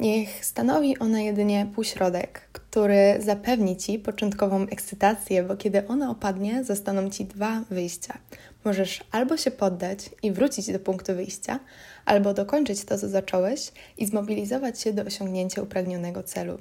Niech 0.00 0.44
stanowi 0.44 0.98
ona 0.98 1.20
jedynie 1.20 1.66
półśrodek, 1.74 2.48
który 2.70 3.16
zapewni 3.18 3.76
Ci 3.76 3.98
początkową 3.98 4.62
ekscytację, 4.62 5.42
bo 5.42 5.56
kiedy 5.56 5.88
ona 5.88 6.10
opadnie, 6.10 6.64
zostaną 6.64 7.10
Ci 7.10 7.24
dwa 7.24 7.62
wyjścia. 7.70 8.18
Możesz 8.64 9.04
albo 9.12 9.36
się 9.36 9.50
poddać 9.50 10.10
i 10.22 10.32
wrócić 10.32 10.72
do 10.72 10.78
punktu 10.78 11.14
wyjścia, 11.14 11.60
albo 12.04 12.34
dokończyć 12.34 12.84
to, 12.84 12.98
co 12.98 13.08
zacząłeś 13.08 13.72
i 13.98 14.06
zmobilizować 14.06 14.80
się 14.80 14.92
do 14.92 15.02
osiągnięcia 15.02 15.62
upragnionego 15.62 16.22
celu. 16.22 16.58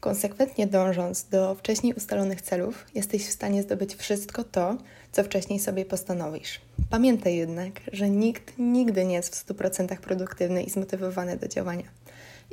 Konsekwentnie 0.00 0.66
dążąc 0.66 1.24
do 1.28 1.54
wcześniej 1.54 1.94
ustalonych 1.94 2.42
celów, 2.42 2.86
jesteś 2.94 3.26
w 3.26 3.32
stanie 3.32 3.62
zdobyć 3.62 3.94
wszystko 3.94 4.44
to, 4.44 4.76
co 5.12 5.24
wcześniej 5.24 5.58
sobie 5.58 5.84
postanowisz. 5.84 6.60
Pamiętaj 6.90 7.36
jednak, 7.36 7.80
że 7.92 8.10
nikt 8.10 8.58
nigdy 8.58 9.04
nie 9.04 9.14
jest 9.14 9.36
w 9.36 9.46
100% 9.46 9.96
produktywny 9.96 10.62
i 10.62 10.70
zmotywowany 10.70 11.36
do 11.36 11.48
działania. 11.48 11.84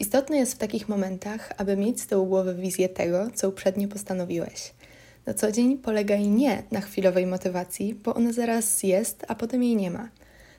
Istotne 0.01 0.37
jest 0.37 0.53
w 0.53 0.57
takich 0.57 0.89
momentach, 0.89 1.51
aby 1.57 1.77
mieć 1.77 2.01
z 2.01 2.07
tyłu 2.07 2.25
głowy 2.25 2.55
wizję 2.55 2.89
tego, 2.89 3.27
co 3.35 3.49
uprzednio 3.49 3.87
postanowiłeś. 3.87 4.73
Na 5.25 5.33
co 5.33 5.51
dzień 5.51 5.77
polegaj 5.77 6.27
nie 6.27 6.63
na 6.71 6.81
chwilowej 6.81 7.27
motywacji, 7.27 7.93
bo 7.93 8.13
ona 8.13 8.33
zaraz 8.33 8.83
jest, 8.83 9.25
a 9.27 9.35
potem 9.35 9.63
jej 9.63 9.75
nie 9.75 9.91
ma. 9.91 10.09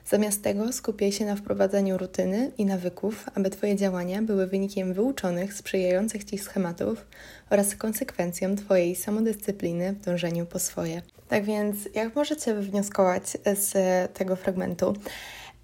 Zamiast 0.05 0.43
tego 0.43 0.73
skupiaj 0.73 1.11
się 1.11 1.25
na 1.25 1.35
wprowadzaniu 1.35 1.97
rutyny 1.97 2.51
i 2.57 2.65
nawyków, 2.65 3.25
aby 3.35 3.49
Twoje 3.49 3.75
działania 3.75 4.21
były 4.21 4.47
wynikiem 4.47 4.93
wyuczonych, 4.93 5.53
sprzyjających 5.53 6.23
Ci 6.23 6.37
schematów 6.37 7.05
oraz 7.49 7.75
konsekwencją 7.75 8.55
Twojej 8.55 8.95
samodyscypliny 8.95 9.93
w 9.93 10.05
dążeniu 10.05 10.45
po 10.45 10.59
swoje. 10.59 11.01
Tak 11.27 11.45
więc, 11.45 11.77
jak 11.95 12.15
możecie 12.15 12.53
wywnioskować 12.53 13.23
z 13.55 13.73
tego 14.13 14.35
fragmentu? 14.35 14.93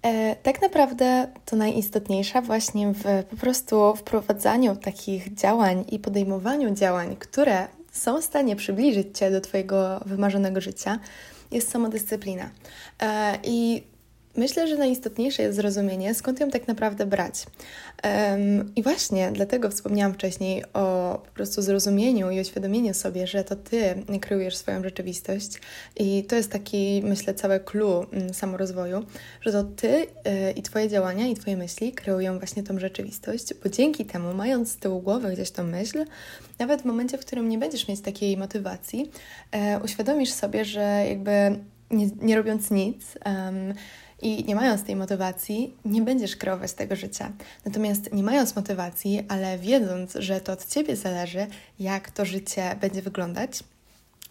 E, 0.02 0.36
tak 0.36 0.62
naprawdę 0.62 1.28
to 1.44 1.56
najistotniejsze 1.56 2.42
właśnie 2.42 2.92
w 2.92 3.24
po 3.30 3.36
prostu 3.36 3.96
wprowadzaniu 3.96 4.76
takich 4.76 5.34
działań 5.34 5.84
i 5.90 5.98
podejmowaniu 5.98 6.74
działań, 6.74 7.16
które 7.16 7.66
są 7.92 8.20
w 8.20 8.24
stanie 8.24 8.56
przybliżyć 8.56 9.18
Cię 9.18 9.30
do 9.30 9.40
Twojego 9.40 10.00
wymarzonego 10.06 10.60
życia, 10.60 10.98
jest 11.50 11.70
samodyscyplina. 11.70 12.50
E, 13.02 13.38
I 13.44 13.82
Myślę, 14.36 14.68
że 14.68 14.76
najistotniejsze 14.76 15.42
jest 15.42 15.56
zrozumienie, 15.56 16.14
skąd 16.14 16.40
ją 16.40 16.50
tak 16.50 16.68
naprawdę 16.68 17.06
brać. 17.06 17.46
Um, 18.04 18.74
I 18.76 18.82
właśnie 18.82 19.30
dlatego 19.32 19.70
wspomniałam 19.70 20.14
wcześniej 20.14 20.64
o 20.72 21.18
po 21.26 21.34
prostu 21.34 21.62
zrozumieniu 21.62 22.30
i 22.30 22.40
oświadomieniu 22.40 22.94
sobie, 22.94 23.26
że 23.26 23.44
to 23.44 23.56
ty 23.56 24.04
kreujesz 24.20 24.56
swoją 24.56 24.82
rzeczywistość 24.82 25.60
i 25.96 26.24
to 26.24 26.36
jest 26.36 26.52
taki, 26.52 27.02
myślę, 27.04 27.34
całe 27.34 27.60
clue 27.60 28.06
mm, 28.12 28.34
samorozwoju, 28.34 29.04
że 29.40 29.52
to 29.52 29.64
ty 29.64 29.88
y, 29.88 30.06
i 30.56 30.62
twoje 30.62 30.88
działania 30.88 31.26
i 31.26 31.34
twoje 31.34 31.56
myśli 31.56 31.92
kreują 31.92 32.38
właśnie 32.38 32.62
tą 32.62 32.78
rzeczywistość, 32.78 33.54
bo 33.62 33.68
dzięki 33.68 34.04
temu, 34.04 34.34
mając 34.34 34.72
z 34.72 34.76
tyłu 34.76 35.00
głowy 35.00 35.32
gdzieś 35.32 35.50
tą 35.50 35.64
myśl, 35.64 36.04
nawet 36.58 36.82
w 36.82 36.84
momencie, 36.84 37.18
w 37.18 37.20
którym 37.20 37.48
nie 37.48 37.58
będziesz 37.58 37.88
mieć 37.88 38.00
takiej 38.00 38.36
motywacji, 38.36 39.10
y, 39.54 39.84
uświadomisz 39.84 40.32
sobie, 40.32 40.64
że 40.64 41.04
jakby 41.08 41.32
nie, 41.90 42.08
nie 42.22 42.36
robiąc 42.36 42.70
nic, 42.70 43.18
um, 43.26 43.74
i 44.22 44.44
nie 44.44 44.54
mając 44.54 44.82
tej 44.82 44.96
motywacji, 44.96 45.74
nie 45.84 46.02
będziesz 46.02 46.36
kreować 46.36 46.72
tego 46.72 46.96
życia. 46.96 47.32
Natomiast 47.64 48.12
nie 48.12 48.22
mając 48.22 48.56
motywacji, 48.56 49.24
ale 49.28 49.58
wiedząc, 49.58 50.14
że 50.14 50.40
to 50.40 50.52
od 50.52 50.66
ciebie 50.66 50.96
zależy, 50.96 51.46
jak 51.78 52.10
to 52.10 52.24
życie 52.24 52.76
będzie 52.80 53.02
wyglądać, 53.02 53.62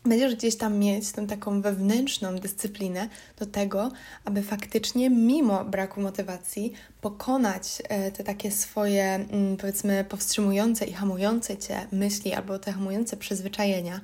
będziesz 0.06 0.36
gdzieś 0.36 0.58
tam 0.58 0.77
mieć 0.77 1.12
tą 1.12 1.27
taką 1.27 1.62
wewnętrzną 1.62 2.36
dyscyplinę 2.36 3.10
do 3.39 3.46
tego, 3.46 3.91
aby 4.25 4.41
faktycznie, 4.41 5.10
mimo 5.10 5.65
braku 5.65 6.01
motywacji, 6.01 6.74
pokonać 7.01 7.82
e, 7.89 8.12
te 8.12 8.24
takie 8.24 8.51
swoje, 8.51 9.03
mm, 9.03 9.58
powiedzmy, 9.58 10.06
powstrzymujące 10.10 10.86
i 10.86 10.94
hamujące 10.94 11.58
cię 11.58 11.88
myśli 11.91 12.34
albo 12.34 12.60
te 12.60 12.72
hamujące 12.72 13.18
przyzwyczajenia, 13.18 14.01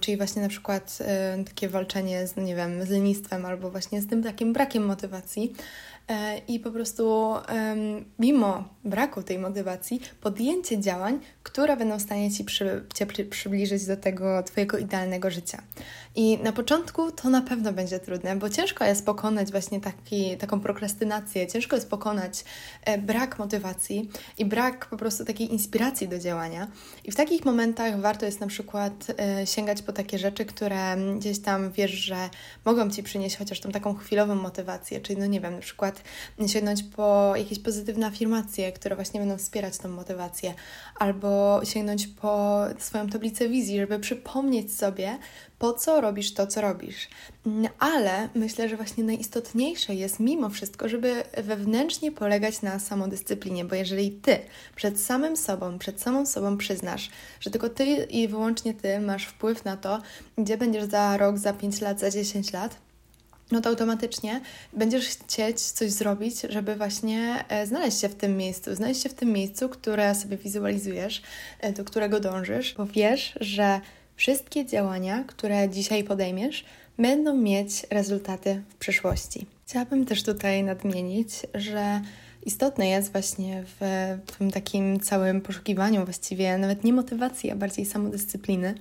czyli 0.00 0.16
właśnie 0.16 0.42
na 0.42 0.48
przykład 0.48 0.98
e, 1.00 1.44
takie 1.44 1.68
walczenie 1.68 2.26
z, 2.26 2.36
nie 2.36 2.56
wiem, 2.56 2.86
z 2.86 2.88
lenistwem 2.88 3.46
albo 3.46 3.70
właśnie 3.70 4.02
z 4.02 4.06
tym 4.06 4.22
takim 4.22 4.52
brakiem 4.52 4.86
motywacji, 4.86 5.54
i 6.48 6.60
po 6.60 6.70
prostu 6.70 7.34
mimo 8.18 8.64
braku 8.84 9.22
tej 9.22 9.38
motywacji, 9.38 10.00
podjęcie 10.20 10.80
działań, 10.80 11.20
które 11.42 11.76
będą 11.76 11.98
w 11.98 12.02
stanie 12.02 12.30
Ci 12.30 12.44
przy, 12.44 12.84
cię 12.94 13.06
przybliżyć 13.06 13.86
do 13.86 13.96
tego 13.96 14.42
Twojego 14.42 14.78
idealnego 14.78 15.30
życia. 15.30 15.62
I 16.18 16.38
na 16.38 16.52
początku 16.52 17.12
to 17.12 17.30
na 17.30 17.42
pewno 17.42 17.72
będzie 17.72 18.00
trudne, 18.00 18.36
bo 18.36 18.50
ciężko 18.50 18.84
jest 18.84 19.06
pokonać 19.06 19.50
właśnie 19.50 19.80
taki, 19.80 20.36
taką 20.36 20.60
prokrastynację, 20.60 21.46
ciężko 21.46 21.76
jest 21.76 21.90
pokonać 21.90 22.44
e, 22.84 22.98
brak 22.98 23.38
motywacji 23.38 24.10
i 24.38 24.44
brak 24.44 24.86
po 24.86 24.96
prostu 24.96 25.24
takiej 25.24 25.52
inspiracji 25.52 26.08
do 26.08 26.18
działania. 26.18 26.68
I 27.04 27.10
w 27.12 27.16
takich 27.16 27.44
momentach 27.44 28.00
warto 28.00 28.26
jest 28.26 28.40
na 28.40 28.46
przykład 28.46 29.06
e, 29.18 29.46
sięgać 29.46 29.82
po 29.82 29.92
takie 29.92 30.18
rzeczy, 30.18 30.44
które 30.44 30.96
gdzieś 31.18 31.38
tam 31.38 31.70
wiesz, 31.70 31.90
że 31.90 32.16
mogą 32.64 32.90
Ci 32.90 33.02
przynieść 33.02 33.36
chociaż 33.36 33.60
tą 33.60 33.70
taką 33.70 33.94
chwilową 33.94 34.34
motywację, 34.34 35.00
czyli 35.00 35.18
no 35.18 35.26
nie 35.26 35.40
wiem, 35.40 35.54
na 35.54 35.60
przykład 35.60 36.02
sięgnąć 36.46 36.82
po 36.82 37.32
jakieś 37.36 37.58
pozytywne 37.58 38.06
afirmacje, 38.06 38.72
które 38.72 38.96
właśnie 38.96 39.20
będą 39.20 39.36
wspierać 39.36 39.78
tą 39.78 39.88
motywację, 39.88 40.54
albo 40.98 41.60
sięgnąć 41.64 42.06
po 42.06 42.60
swoją 42.78 43.08
tablicę 43.08 43.48
wizji, 43.48 43.78
żeby 43.78 43.98
przypomnieć 43.98 44.74
sobie, 44.74 45.18
po 45.58 45.72
co 45.72 46.00
robisz 46.00 46.34
to, 46.34 46.46
co 46.46 46.60
robisz. 46.60 47.08
Mm, 47.46 47.68
ale 47.78 48.28
myślę, 48.34 48.68
że 48.68 48.76
właśnie 48.76 49.04
najistotniejsze 49.04 49.94
jest 49.94 50.20
mimo 50.20 50.50
wszystko, 50.50 50.88
żeby 50.88 51.22
wewnętrznie 51.36 52.12
polegać 52.12 52.62
na 52.62 52.78
samodyscyplinie, 52.78 53.64
bo 53.64 53.74
jeżeli 53.74 54.12
ty 54.12 54.38
przed 54.76 55.00
samym 55.00 55.36
sobą, 55.36 55.78
przed 55.78 56.00
samą 56.00 56.26
sobą 56.26 56.56
przyznasz, 56.56 57.10
że 57.40 57.50
tylko 57.50 57.68
ty 57.68 57.84
i 58.10 58.28
wyłącznie 58.28 58.74
ty 58.74 59.00
masz 59.00 59.24
wpływ 59.26 59.64
na 59.64 59.76
to, 59.76 60.02
gdzie 60.38 60.56
będziesz 60.56 60.84
za 60.84 61.16
rok, 61.16 61.38
za 61.38 61.52
5 61.52 61.80
lat, 61.80 62.00
za 62.00 62.10
10 62.10 62.52
lat, 62.52 62.86
no 63.50 63.60
to 63.60 63.68
automatycznie 63.68 64.40
będziesz 64.72 65.08
chcieć 65.08 65.60
coś 65.60 65.90
zrobić, 65.90 66.40
żeby 66.48 66.76
właśnie 66.76 67.44
e, 67.48 67.66
znaleźć 67.66 68.00
się 68.00 68.08
w 68.08 68.14
tym 68.14 68.36
miejscu, 68.36 68.74
znaleźć 68.74 69.02
się 69.02 69.08
w 69.08 69.14
tym 69.14 69.32
miejscu, 69.32 69.68
które 69.68 70.14
sobie 70.14 70.36
wizualizujesz, 70.36 71.22
e, 71.60 71.72
do 71.72 71.84
którego 71.84 72.20
dążysz, 72.20 72.74
bo 72.74 72.86
wiesz, 72.86 73.34
że 73.40 73.80
wszystkie 74.16 74.66
działania, 74.66 75.24
które 75.26 75.68
dzisiaj 75.68 76.04
podejmiesz, 76.04 76.64
będą 76.98 77.36
mieć 77.36 77.86
rezultaty 77.90 78.62
w 78.68 78.74
przyszłości. 78.74 79.46
Chciałabym 79.66 80.06
też 80.06 80.22
tutaj 80.22 80.64
nadmienić, 80.64 81.30
że 81.54 82.00
istotne 82.46 82.88
jest 82.88 83.12
właśnie 83.12 83.64
w, 83.66 83.76
w 84.26 84.36
tym 84.36 84.50
takim 84.50 85.00
całym 85.00 85.40
poszukiwaniu 85.40 86.04
właściwie 86.04 86.58
nawet 86.58 86.84
nie 86.84 86.92
motywacji, 86.92 87.50
a 87.50 87.56
bardziej 87.56 87.86
samodyscypliny 87.86 88.74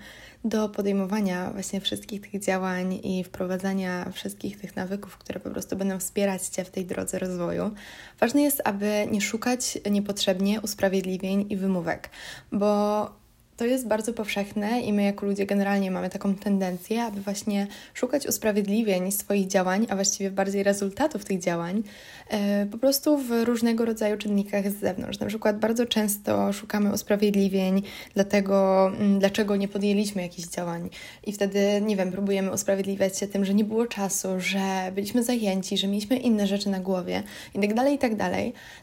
do 0.45 0.69
podejmowania 0.69 1.51
właśnie 1.51 1.81
wszystkich 1.81 2.21
tych 2.21 2.41
działań 2.41 2.99
i 3.03 3.23
wprowadzania 3.23 4.11
wszystkich 4.13 4.59
tych 4.59 4.75
nawyków, 4.75 5.17
które 5.17 5.39
po 5.39 5.49
prostu 5.49 5.75
będą 5.75 5.99
wspierać 5.99 6.47
Cię 6.47 6.65
w 6.65 6.69
tej 6.69 6.85
drodze 6.85 7.19
rozwoju. 7.19 7.71
Ważne 8.19 8.41
jest, 8.41 8.61
aby 8.63 9.07
nie 9.11 9.21
szukać 9.21 9.77
niepotrzebnie 9.91 10.61
usprawiedliwień 10.61 11.45
i 11.49 11.57
wymówek, 11.57 12.09
bo 12.51 13.24
to 13.57 13.65
jest 13.65 13.87
bardzo 13.87 14.13
powszechne 14.13 14.81
i 14.81 14.93
my 14.93 15.03
jako 15.03 15.25
ludzie 15.25 15.45
generalnie 15.45 15.91
mamy 15.91 16.09
taką 16.09 16.35
tendencję, 16.35 17.03
aby 17.03 17.21
właśnie 17.21 17.67
szukać 17.93 18.27
usprawiedliwień 18.27 19.11
swoich 19.11 19.47
działań, 19.47 19.87
a 19.89 19.95
właściwie 19.95 20.31
bardziej 20.31 20.63
rezultatów 20.63 21.25
tych 21.25 21.39
działań, 21.39 21.83
e, 22.29 22.65
po 22.65 22.77
prostu 22.77 23.17
w 23.17 23.31
różnego 23.43 23.85
rodzaju 23.85 24.17
czynnikach 24.17 24.71
z 24.71 24.79
zewnątrz. 24.79 25.19
Na 25.19 25.25
przykład 25.25 25.59
bardzo 25.59 25.85
często 25.85 26.53
szukamy 26.53 26.93
usprawiedliwień 26.93 27.81
dlatego, 28.13 28.87
mm, 28.87 29.19
dlaczego 29.19 29.55
nie 29.55 29.67
podjęliśmy 29.67 30.21
jakichś 30.21 30.47
działań 30.47 30.89
i 31.25 31.31
wtedy, 31.31 31.81
nie 31.81 31.95
wiem, 31.95 32.11
próbujemy 32.11 32.51
usprawiedliwiać 32.51 33.19
się 33.19 33.27
tym, 33.27 33.45
że 33.45 33.53
nie 33.53 33.63
było 33.63 33.87
czasu, 33.87 34.27
że 34.37 34.91
byliśmy 34.95 35.23
zajęci, 35.23 35.77
że 35.77 35.87
mieliśmy 35.87 36.17
inne 36.17 36.47
rzeczy 36.47 36.69
na 36.69 36.79
głowie 36.79 37.23
i 37.55 37.59
tak 37.59 37.73
dalej, 37.73 37.95
i 37.95 37.97
tak. 37.97 38.11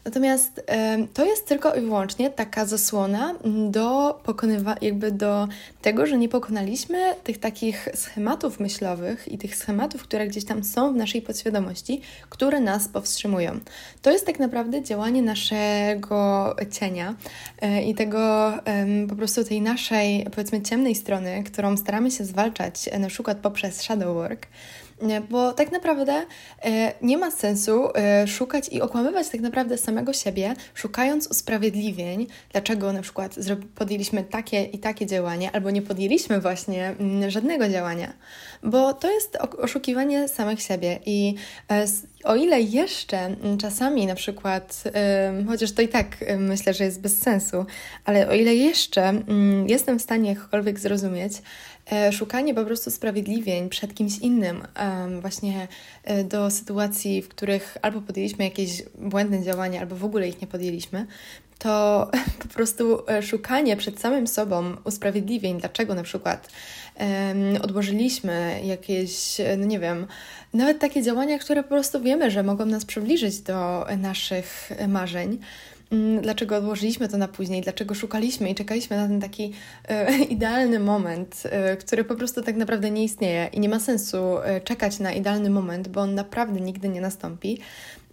Natomiast 0.05 0.65
to 1.13 1.25
jest 1.25 1.47
tylko 1.47 1.75
i 1.75 1.81
wyłącznie 1.81 2.29
taka 2.29 2.65
zasłona 2.65 3.35
do 3.69 4.19
pokonywania 4.23 4.62
jakby 4.81 5.11
do 5.11 5.47
tego, 5.81 6.05
że 6.05 6.17
nie 6.17 6.29
pokonaliśmy 6.29 7.15
tych 7.23 7.37
takich 7.37 7.87
schematów 7.95 8.59
myślowych 8.59 9.31
i 9.31 9.37
tych 9.37 9.55
schematów, 9.55 10.03
które 10.03 10.27
gdzieś 10.27 10.45
tam 10.45 10.63
są 10.63 10.93
w 10.93 10.95
naszej 10.95 11.21
podświadomości, 11.21 12.01
które 12.29 12.59
nas 12.59 12.87
powstrzymują. 12.87 13.59
To 14.01 14.11
jest 14.11 14.25
tak 14.25 14.39
naprawdę 14.39 14.83
działanie 14.83 15.21
naszego 15.21 16.55
cienia 16.71 17.15
e, 17.61 17.83
i 17.83 17.95
tego 17.95 18.53
po 19.09 19.15
prostu 19.15 19.43
tej 19.43 19.61
naszej, 19.61 20.27
powiedzmy, 20.35 20.61
ciemnej 20.61 20.95
strony, 20.95 21.43
którą 21.43 21.77
staramy 21.77 22.11
się 22.11 22.25
zwalczać, 22.25 22.89
e, 22.91 22.99
na 22.99 23.07
przykład 23.07 23.37
poprzez 23.37 23.81
shadow 23.81 24.13
work. 24.13 24.47
Bo 25.29 25.53
tak 25.53 25.71
naprawdę 25.71 26.25
nie 27.01 27.17
ma 27.17 27.31
sensu 27.31 27.87
szukać 28.27 28.69
i 28.69 28.81
okłamywać 28.81 29.29
tak 29.29 29.41
naprawdę 29.41 29.77
samego 29.77 30.13
siebie, 30.13 30.53
szukając 30.73 31.27
usprawiedliwień, 31.27 32.27
dlaczego 32.51 32.93
na 32.93 33.01
przykład 33.01 33.35
podjęliśmy 33.75 34.23
takie 34.23 34.63
i 34.63 34.79
takie 34.79 35.05
działanie, 35.05 35.51
albo 35.51 35.71
nie 35.71 35.81
podjęliśmy 35.81 36.41
właśnie 36.41 36.95
mm, 36.99 37.29
żadnego 37.29 37.69
działania, 37.69 38.13
bo 38.63 38.93
to 38.93 39.11
jest 39.11 39.37
oszukiwanie 39.57 40.27
samych 40.27 40.61
siebie 40.61 40.99
i 41.05 41.35
o 42.23 42.35
ile 42.35 42.61
jeszcze 42.61 43.35
czasami 43.61 44.05
na 44.05 44.15
przykład, 44.15 44.83
chociaż 45.47 45.71
to 45.71 45.81
i 45.81 45.87
tak 45.87 46.17
myślę, 46.37 46.73
że 46.73 46.83
jest 46.83 47.01
bez 47.01 47.19
sensu, 47.19 47.65
ale 48.05 48.29
o 48.29 48.33
ile 48.33 48.55
jeszcze 48.55 49.13
jestem 49.67 49.99
w 49.99 50.01
stanie 50.01 50.29
jakkolwiek 50.29 50.79
zrozumieć, 50.79 51.33
e, 51.91 52.11
szukanie 52.11 52.53
po 52.53 52.65
prostu 52.65 52.91
sprawiedliwień 52.91 53.69
przed 53.69 53.93
kimś 53.93 54.17
innym, 54.17 54.67
właśnie 55.21 55.67
e, 56.03 56.23
do 56.23 56.51
sytuacji, 56.51 57.21
w 57.21 57.29
których 57.29 57.77
albo 57.81 58.01
podjęliśmy 58.01 58.43
jakieś 58.43 58.83
błędne 58.97 59.43
działania, 59.43 59.81
albo 59.81 59.95
w 59.95 60.05
ogóle 60.05 60.27
ich 60.27 60.41
nie 60.41 60.47
podjęliśmy, 60.47 61.05
to 61.63 62.07
po 62.43 62.47
prostu 62.47 63.03
e, 63.07 63.23
szukanie 63.23 63.77
przed 63.77 63.99
samym 63.99 64.27
sobą 64.27 64.75
usprawiedliwień, 64.83 65.59
dlaczego 65.59 65.95
na 65.95 66.03
przykład 66.03 66.49
um, 66.99 67.61
odłożyliśmy 67.61 68.61
jakieś, 68.63 69.37
no 69.57 69.65
nie 69.65 69.79
wiem, 69.79 70.07
nawet 70.53 70.79
takie 70.79 71.01
działania, 71.01 71.39
które 71.39 71.63
po 71.63 71.69
prostu 71.69 72.01
wiemy, 72.01 72.31
że 72.31 72.43
mogą 72.43 72.65
nas 72.65 72.85
przybliżyć 72.85 73.39
do 73.39 73.85
naszych 73.97 74.69
marzeń. 74.87 75.39
Mm, 75.93 76.21
dlaczego 76.21 76.57
odłożyliśmy 76.57 77.07
to 77.09 77.17
na 77.17 77.27
później, 77.27 77.61
dlaczego 77.61 77.95
szukaliśmy 77.95 78.49
i 78.49 78.55
czekaliśmy 78.55 78.97
na 78.97 79.07
ten 79.07 79.21
taki 79.21 79.53
e, 79.87 80.17
idealny 80.35 80.79
moment, 80.79 81.43
e, 81.45 81.77
który 81.77 82.03
po 82.03 82.15
prostu 82.15 82.41
tak 82.41 82.55
naprawdę 82.55 82.91
nie 82.91 83.03
istnieje 83.03 83.49
i 83.53 83.59
nie 83.59 83.69
ma 83.69 83.79
sensu 83.79 84.37
e, 84.43 84.61
czekać 84.61 84.99
na 84.99 85.11
idealny 85.11 85.49
moment, 85.49 85.87
bo 85.87 86.01
on 86.01 86.15
naprawdę 86.15 86.61
nigdy 86.61 86.89
nie 86.89 87.01
nastąpi. 87.01 87.59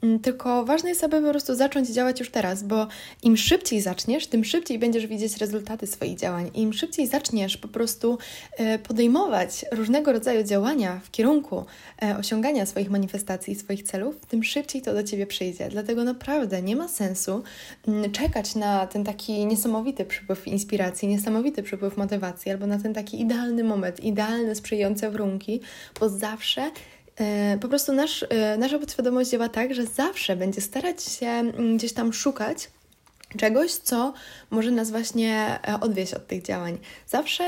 Mm, 0.03 0.21
tylko 0.21 0.65
ważne 0.65 0.89
jest, 0.89 1.05
aby 1.05 1.23
po 1.23 1.31
prostu 1.31 1.55
zacząć 1.55 1.89
działać 1.89 2.21
już 2.21 2.31
teraz, 2.31 2.63
bo 2.63 2.87
im 3.23 3.37
szybciej 3.37 3.81
zaczniesz, 3.81 4.27
tym 4.27 4.45
szybciej 4.45 4.79
będziesz 4.79 5.07
widzieć 5.07 5.37
rezultaty 5.37 5.87
swoich 5.87 6.19
działań. 6.19 6.51
Im 6.55 6.73
szybciej 6.73 7.07
zaczniesz 7.07 7.57
po 7.57 7.69
prostu 7.69 8.19
e, 8.57 8.79
podejmować 8.79 9.65
różnego 9.73 10.13
rodzaju 10.13 10.45
działania 10.45 11.01
w 11.05 11.11
kierunku 11.11 11.65
e, 12.03 12.17
osiągania 12.19 12.67
swoich 12.67 12.91
manifestacji, 12.91 13.55
swoich 13.55 13.83
celów, 13.83 14.27
tym 14.27 14.45
szybciej 14.45 14.83
to 14.83 14.95
do 14.95 15.03
ciebie 15.03 15.27
przyjdzie. 15.27 15.69
Dlatego 15.69 16.05
naprawdę 16.05 16.63
nie 16.63 16.77
ma 16.77 16.89
sensu 16.89 17.43
mm, 17.89 18.13
czekać 18.13 18.55
na 18.55 18.87
ten 18.87 19.05
taki 19.05 19.47
niesamowity 19.47 20.05
przypływ 20.05 20.47
inspiracji, 20.47 21.09
niesamowity 21.09 21.63
przypływ 21.63 21.97
motywacji, 21.97 22.53
albo 22.53 22.67
na 22.67 22.79
ten 22.79 22.95
taki 22.95 23.21
idealny 23.21 23.65
moment, 23.65 24.01
idealne, 24.01 24.55
sprzyjające 24.55 25.11
warunki, 25.11 25.61
bo 26.01 26.09
zawsze 26.09 26.71
po 27.61 27.69
prostu 27.69 27.93
nasz, 27.93 28.25
e, 28.29 28.57
nasza 28.59 28.79
podświadomość 28.79 29.31
działa 29.31 29.49
tak, 29.49 29.75
że 29.75 29.87
zawsze 29.87 30.37
będzie 30.37 30.61
starać 30.61 31.03
się 31.05 31.27
mm, 31.27 31.77
gdzieś 31.77 31.93
tam 31.93 32.13
szukać 32.13 32.71
czegoś, 33.39 33.73
co 33.73 34.13
może 34.51 34.71
nas 34.71 34.91
właśnie 34.91 35.59
e, 35.69 35.81
odwieść 35.81 36.15
od 36.15 36.27
tych 36.27 36.43
działań. 36.43 36.79
Zawsze 37.07 37.45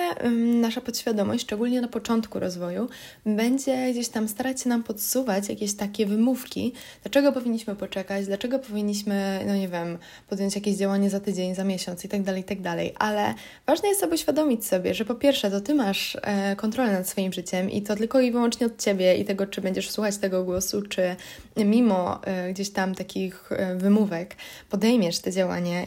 nasza 0.60 0.80
podświadomość, 0.80 1.42
szczególnie 1.44 1.80
na 1.80 1.88
początku 1.88 2.38
rozwoju, 2.38 2.88
będzie 3.26 3.90
gdzieś 3.92 4.08
tam 4.08 4.28
starać 4.28 4.60
się 4.62 4.68
nam 4.68 4.82
podsuwać 4.82 5.48
jakieś 5.48 5.74
takie 5.74 6.06
wymówki, 6.06 6.72
dlaczego 7.02 7.32
powinniśmy 7.32 7.76
poczekać, 7.76 8.26
dlaczego 8.26 8.58
powinniśmy, 8.58 9.44
no 9.46 9.56
nie 9.56 9.68
wiem, 9.68 9.98
podjąć 10.28 10.54
jakieś 10.54 10.76
działanie 10.76 11.10
za 11.10 11.20
tydzień, 11.20 11.54
za 11.54 11.64
miesiąc 11.64 12.04
i 12.04 12.08
tak 12.08 12.22
dalej, 12.22 12.40
i 12.40 12.44
tak. 12.44 12.58
Ale 12.98 13.34
ważne 13.66 13.88
jest, 13.88 14.04
aby 14.04 14.14
uświadomić 14.14 14.66
sobie, 14.66 14.94
że 14.94 15.04
po 15.04 15.14
pierwsze, 15.14 15.50
to 15.50 15.60
ty 15.60 15.74
masz 15.74 16.16
e, 16.22 16.56
kontrolę 16.56 16.92
nad 16.92 17.08
swoim 17.08 17.32
życiem 17.32 17.70
i 17.70 17.82
to 17.82 17.96
tylko 17.96 18.20
i 18.20 18.32
wyłącznie 18.32 18.66
od 18.66 18.82
ciebie 18.82 19.16
i 19.16 19.24
tego, 19.24 19.46
czy 19.46 19.60
będziesz 19.60 19.90
słuchać 19.90 20.16
tego 20.16 20.44
głosu, 20.44 20.82
czy 20.82 21.16
mimo 21.56 22.20
e, 22.24 22.52
gdzieś 22.52 22.70
tam 22.70 22.94
takich 22.94 23.50
wymówek 23.76 24.36
podejmiesz 24.70 25.18
te 25.18 25.32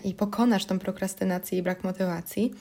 i 0.03 0.13
pokonasz 0.13 0.65
tą 0.65 0.79
prokrastynację 0.79 1.59
i 1.59 1.61
brak 1.61 1.83
motywacji, 1.83 2.53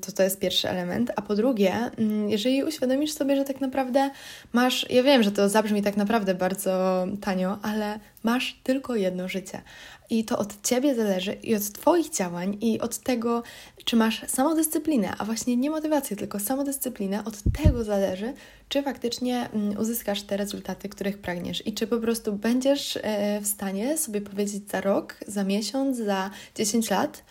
to 0.00 0.12
to 0.12 0.22
jest 0.22 0.40
pierwszy 0.40 0.68
element. 0.68 1.12
A 1.16 1.22
po 1.22 1.34
drugie, 1.34 1.74
mm, 1.98 2.30
jeżeli 2.30 2.64
uświadomisz 2.64 3.12
sobie, 3.12 3.36
że 3.36 3.44
tak 3.44 3.60
naprawdę 3.60 4.10
masz, 4.52 4.86
ja 4.90 5.02
wiem, 5.02 5.22
że 5.22 5.32
to 5.32 5.48
zabrzmi 5.48 5.82
tak 5.82 5.96
naprawdę 5.96 6.34
bardzo 6.34 7.06
tanio, 7.20 7.58
ale 7.62 7.98
masz 8.22 8.60
tylko 8.62 8.96
jedno 8.96 9.28
życie. 9.28 9.62
I 10.10 10.24
to 10.24 10.38
od 10.38 10.62
Ciebie 10.62 10.94
zależy 10.94 11.32
i 11.32 11.54
od 11.54 11.72
Twoich 11.72 12.10
działań 12.10 12.58
i 12.60 12.80
od 12.80 12.98
tego, 12.98 13.42
czy 13.84 13.96
masz 13.96 14.22
samodyscyplinę, 14.28 15.14
a 15.18 15.24
właśnie 15.24 15.56
nie 15.56 15.70
motywację, 15.70 16.16
tylko 16.16 16.40
samodyscyplinę, 16.40 17.24
od 17.24 17.34
tego 17.62 17.84
zależy, 17.84 18.32
czy 18.68 18.82
faktycznie 18.82 19.48
mm, 19.52 19.78
uzyskasz 19.78 20.22
te 20.22 20.36
rezultaty, 20.36 20.88
których 20.88 21.18
pragniesz 21.18 21.66
i 21.66 21.72
czy 21.72 21.86
po 21.86 21.98
prostu 21.98 22.32
będziesz 22.32 22.98
e, 23.02 23.40
w 23.40 23.46
stanie 23.46 23.98
sobie 23.98 24.20
powiedzieć 24.20 24.70
za 24.70 24.80
rok, 24.80 25.16
za 25.26 25.44
miesiąc, 25.44 25.96
za 25.96 26.30
10 26.54 26.90
lat, 26.90 27.22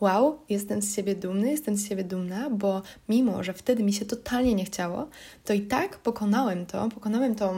wow, 0.00 0.38
jestem 0.48 0.82
z 0.82 0.96
siebie 0.96 1.14
dumny, 1.14 1.50
jestem 1.50 1.76
z 1.76 1.88
siebie 1.88 2.04
dumna, 2.04 2.50
bo 2.50 2.82
mimo, 3.08 3.42
że 3.42 3.52
wtedy 3.52 3.82
mi 3.82 3.92
się 3.92 4.04
totalnie 4.04 4.54
nie 4.54 4.64
chciało, 4.64 5.08
to 5.44 5.52
i 5.52 5.60
tak 5.60 5.98
pokonałem 5.98 6.66
to, 6.66 6.88
pokonałem 6.88 7.34
to, 7.34 7.54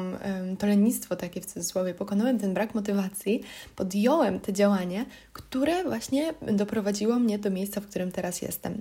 to 0.59 0.67
lenistwo 0.67 1.17
takie 1.17 1.41
w 1.41 1.47
cudzysłowie, 1.47 1.95
pokonałem 1.95 2.39
ten 2.39 2.55
brak 2.55 2.75
motywacji, 2.75 3.43
podjąłem 3.77 4.41
te 4.41 4.53
działanie, 4.53 5.07
które 5.33 5.85
właśnie 5.85 6.35
doprowadziło 6.53 7.19
mnie 7.19 7.39
do 7.39 7.51
miejsca, 7.51 7.81
w 7.81 7.87
którym 7.87 8.13
teraz 8.13 8.43
jestem. 8.43 8.81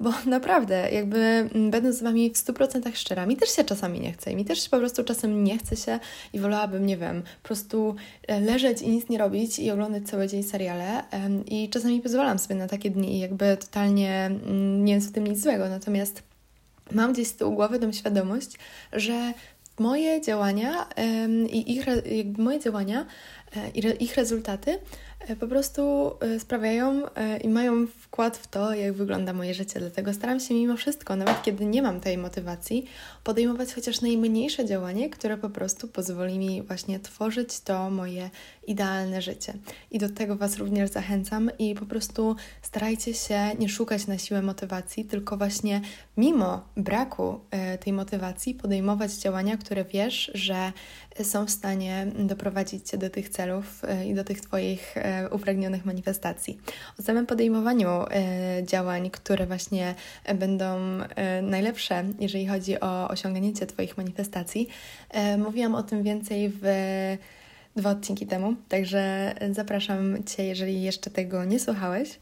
Bo 0.00 0.12
naprawdę, 0.26 0.90
jakby 0.90 1.50
będąc 1.70 1.96
z 1.96 2.02
Wami 2.02 2.30
w 2.30 2.34
100% 2.34 2.94
szczera, 2.94 3.26
mi 3.26 3.36
też 3.36 3.50
się 3.50 3.64
czasami 3.64 4.00
nie 4.00 4.12
chce 4.12 4.32
i 4.32 4.36
mi 4.36 4.44
też 4.44 4.68
po 4.68 4.78
prostu 4.78 5.04
czasem 5.04 5.44
nie 5.44 5.58
chce 5.58 5.76
się 5.76 5.98
i 6.32 6.40
wolałabym, 6.40 6.86
nie 6.86 6.96
wiem, 6.96 7.22
po 7.42 7.46
prostu 7.46 7.94
e, 8.28 8.40
leżeć 8.40 8.82
i 8.82 8.88
nic 8.88 9.08
nie 9.08 9.18
robić 9.18 9.58
i 9.58 9.70
oglądać 9.70 10.02
cały 10.02 10.28
dzień 10.28 10.42
seriale 10.42 11.04
i 11.46 11.68
czasami 11.70 12.00
pozwalam 12.00 12.38
sobie 12.38 12.54
na 12.54 12.66
takie 12.66 12.90
dni 12.96 13.16
i 13.16 13.18
jakby 13.18 13.56
totalnie 13.56 14.26
mm, 14.26 14.84
nie 14.84 14.92
jest 14.92 15.08
w 15.08 15.12
tym 15.12 15.26
nic 15.26 15.42
złego, 15.42 15.68
natomiast 15.68 16.22
mam 16.92 17.12
gdzieś 17.12 17.28
z 17.28 17.36
tyłu 17.36 17.54
głowy 17.54 17.78
tą 17.78 17.92
świadomość, 17.92 18.58
że 18.92 19.32
moje 19.78 20.20
działania 20.20 20.88
i 21.50 21.72
ich, 21.72 21.86
moje 22.38 22.60
działania 22.60 23.06
e, 23.56 23.70
i 23.70 24.04
ich 24.04 24.16
rezultaty 24.16 24.78
po 25.34 25.46
prostu 25.46 26.12
e, 26.20 26.40
sprawiają 26.40 27.02
e, 27.14 27.36
i 27.36 27.48
mają 27.48 27.86
wkład 27.86 28.36
w 28.36 28.46
to, 28.46 28.74
jak 28.74 28.92
wygląda 28.92 29.32
moje 29.32 29.54
życie. 29.54 29.80
Dlatego 29.80 30.12
staram 30.12 30.40
się 30.40 30.54
mimo 30.54 30.76
wszystko, 30.76 31.16
nawet 31.16 31.42
kiedy 31.42 31.66
nie 31.66 31.82
mam 31.82 32.00
tej 32.00 32.18
motywacji, 32.18 32.86
podejmować 33.24 33.74
chociaż 33.74 34.00
najmniejsze 34.00 34.64
działanie, 34.64 35.10
które 35.10 35.36
po 35.36 35.50
prostu 35.50 35.88
pozwoli 35.88 36.38
mi 36.38 36.62
właśnie 36.62 37.00
tworzyć 37.00 37.60
to 37.60 37.90
moje 37.90 38.30
idealne 38.66 39.22
życie. 39.22 39.52
I 39.90 39.98
do 39.98 40.08
tego 40.08 40.36
Was 40.36 40.56
również 40.56 40.90
zachęcam 40.90 41.50
i 41.58 41.74
po 41.74 41.86
prostu 41.86 42.36
starajcie 42.62 43.14
się 43.14 43.40
nie 43.58 43.68
szukać 43.68 44.06
na 44.06 44.18
siłę 44.18 44.42
motywacji, 44.42 45.04
tylko 45.04 45.36
właśnie 45.36 45.80
mimo 46.16 46.64
braku 46.76 47.40
tej 47.80 47.92
motywacji 47.92 48.54
podejmować 48.54 49.12
działania, 49.12 49.56
które 49.56 49.84
wiesz, 49.84 50.30
że 50.34 50.72
są 51.22 51.46
w 51.46 51.50
stanie 51.50 52.06
doprowadzić 52.18 52.88
Cię 52.88 52.98
do 52.98 53.10
tych 53.10 53.28
celów 53.28 53.82
i 54.06 54.14
do 54.14 54.24
tych 54.24 54.40
Twoich 54.40 54.94
upragnionych 55.30 55.84
manifestacji. 55.84 56.58
O 57.00 57.02
samym 57.02 57.26
podejmowaniu 57.26 57.88
e, 57.88 58.06
działań, 58.64 59.10
które 59.10 59.46
właśnie 59.46 59.94
będą 60.34 60.66
e, 61.16 61.42
najlepsze, 61.42 62.04
jeżeli 62.20 62.46
chodzi 62.46 62.80
o 62.80 63.08
osiągnięcie 63.08 63.66
Twoich 63.66 63.96
manifestacji, 63.96 64.68
e, 65.10 65.38
mówiłam 65.38 65.74
o 65.74 65.82
tym 65.82 66.02
więcej 66.02 66.52
w 66.62 66.66
dwa 67.76 67.90
odcinki 67.90 68.26
temu, 68.26 68.54
także 68.68 69.34
zapraszam 69.52 70.24
Cię, 70.24 70.44
jeżeli 70.44 70.82
jeszcze 70.82 71.10
tego 71.10 71.44
nie 71.44 71.60
słuchałeś. 71.60 72.18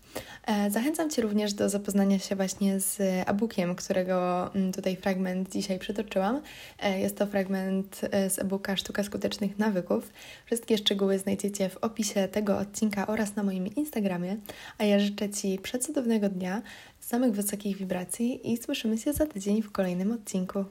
E, 0.46 0.70
zachęcam 0.70 1.10
Cię 1.10 1.22
również 1.22 1.52
do 1.52 1.68
zapoznania 1.68 2.18
się 2.18 2.36
właśnie 2.36 2.80
z 2.80 3.00
e-bookiem, 3.00 3.74
którego 3.74 4.50
mm, 4.54 4.72
tutaj 4.72 4.96
fragment 4.96 5.52
dzisiaj 5.52 5.78
przytoczyłam. 5.78 6.40
E, 6.82 7.00
jest 7.00 7.16
to 7.16 7.26
fragment 7.26 8.00
e, 8.10 8.30
z 8.30 8.38
e-booka 8.38 8.76
Sztuka 8.76 9.02
Skutecznych 9.02 9.58
Nawyków. 9.58 10.12
Wszystkie 10.46 10.78
szczegóły 10.78 11.18
znajdziecie 11.18 11.68
w 11.68 11.76
opisie 11.76 12.28
tego 12.28 12.58
odcinka 12.58 13.06
oraz 13.06 13.36
na 13.36 13.42
moim 13.42 13.66
Instagramie. 13.66 14.36
A 14.78 14.84
ja 14.84 14.98
życzę 14.98 15.30
Ci 15.30 15.58
przecudownego 15.58 16.28
dnia, 16.28 16.62
samych 17.00 17.32
wysokich 17.32 17.76
wibracji 17.76 18.52
i 18.52 18.56
słyszymy 18.56 18.98
się 18.98 19.12
za 19.12 19.26
tydzień 19.26 19.62
w 19.62 19.72
kolejnym 19.72 20.12
odcinku. 20.12 20.64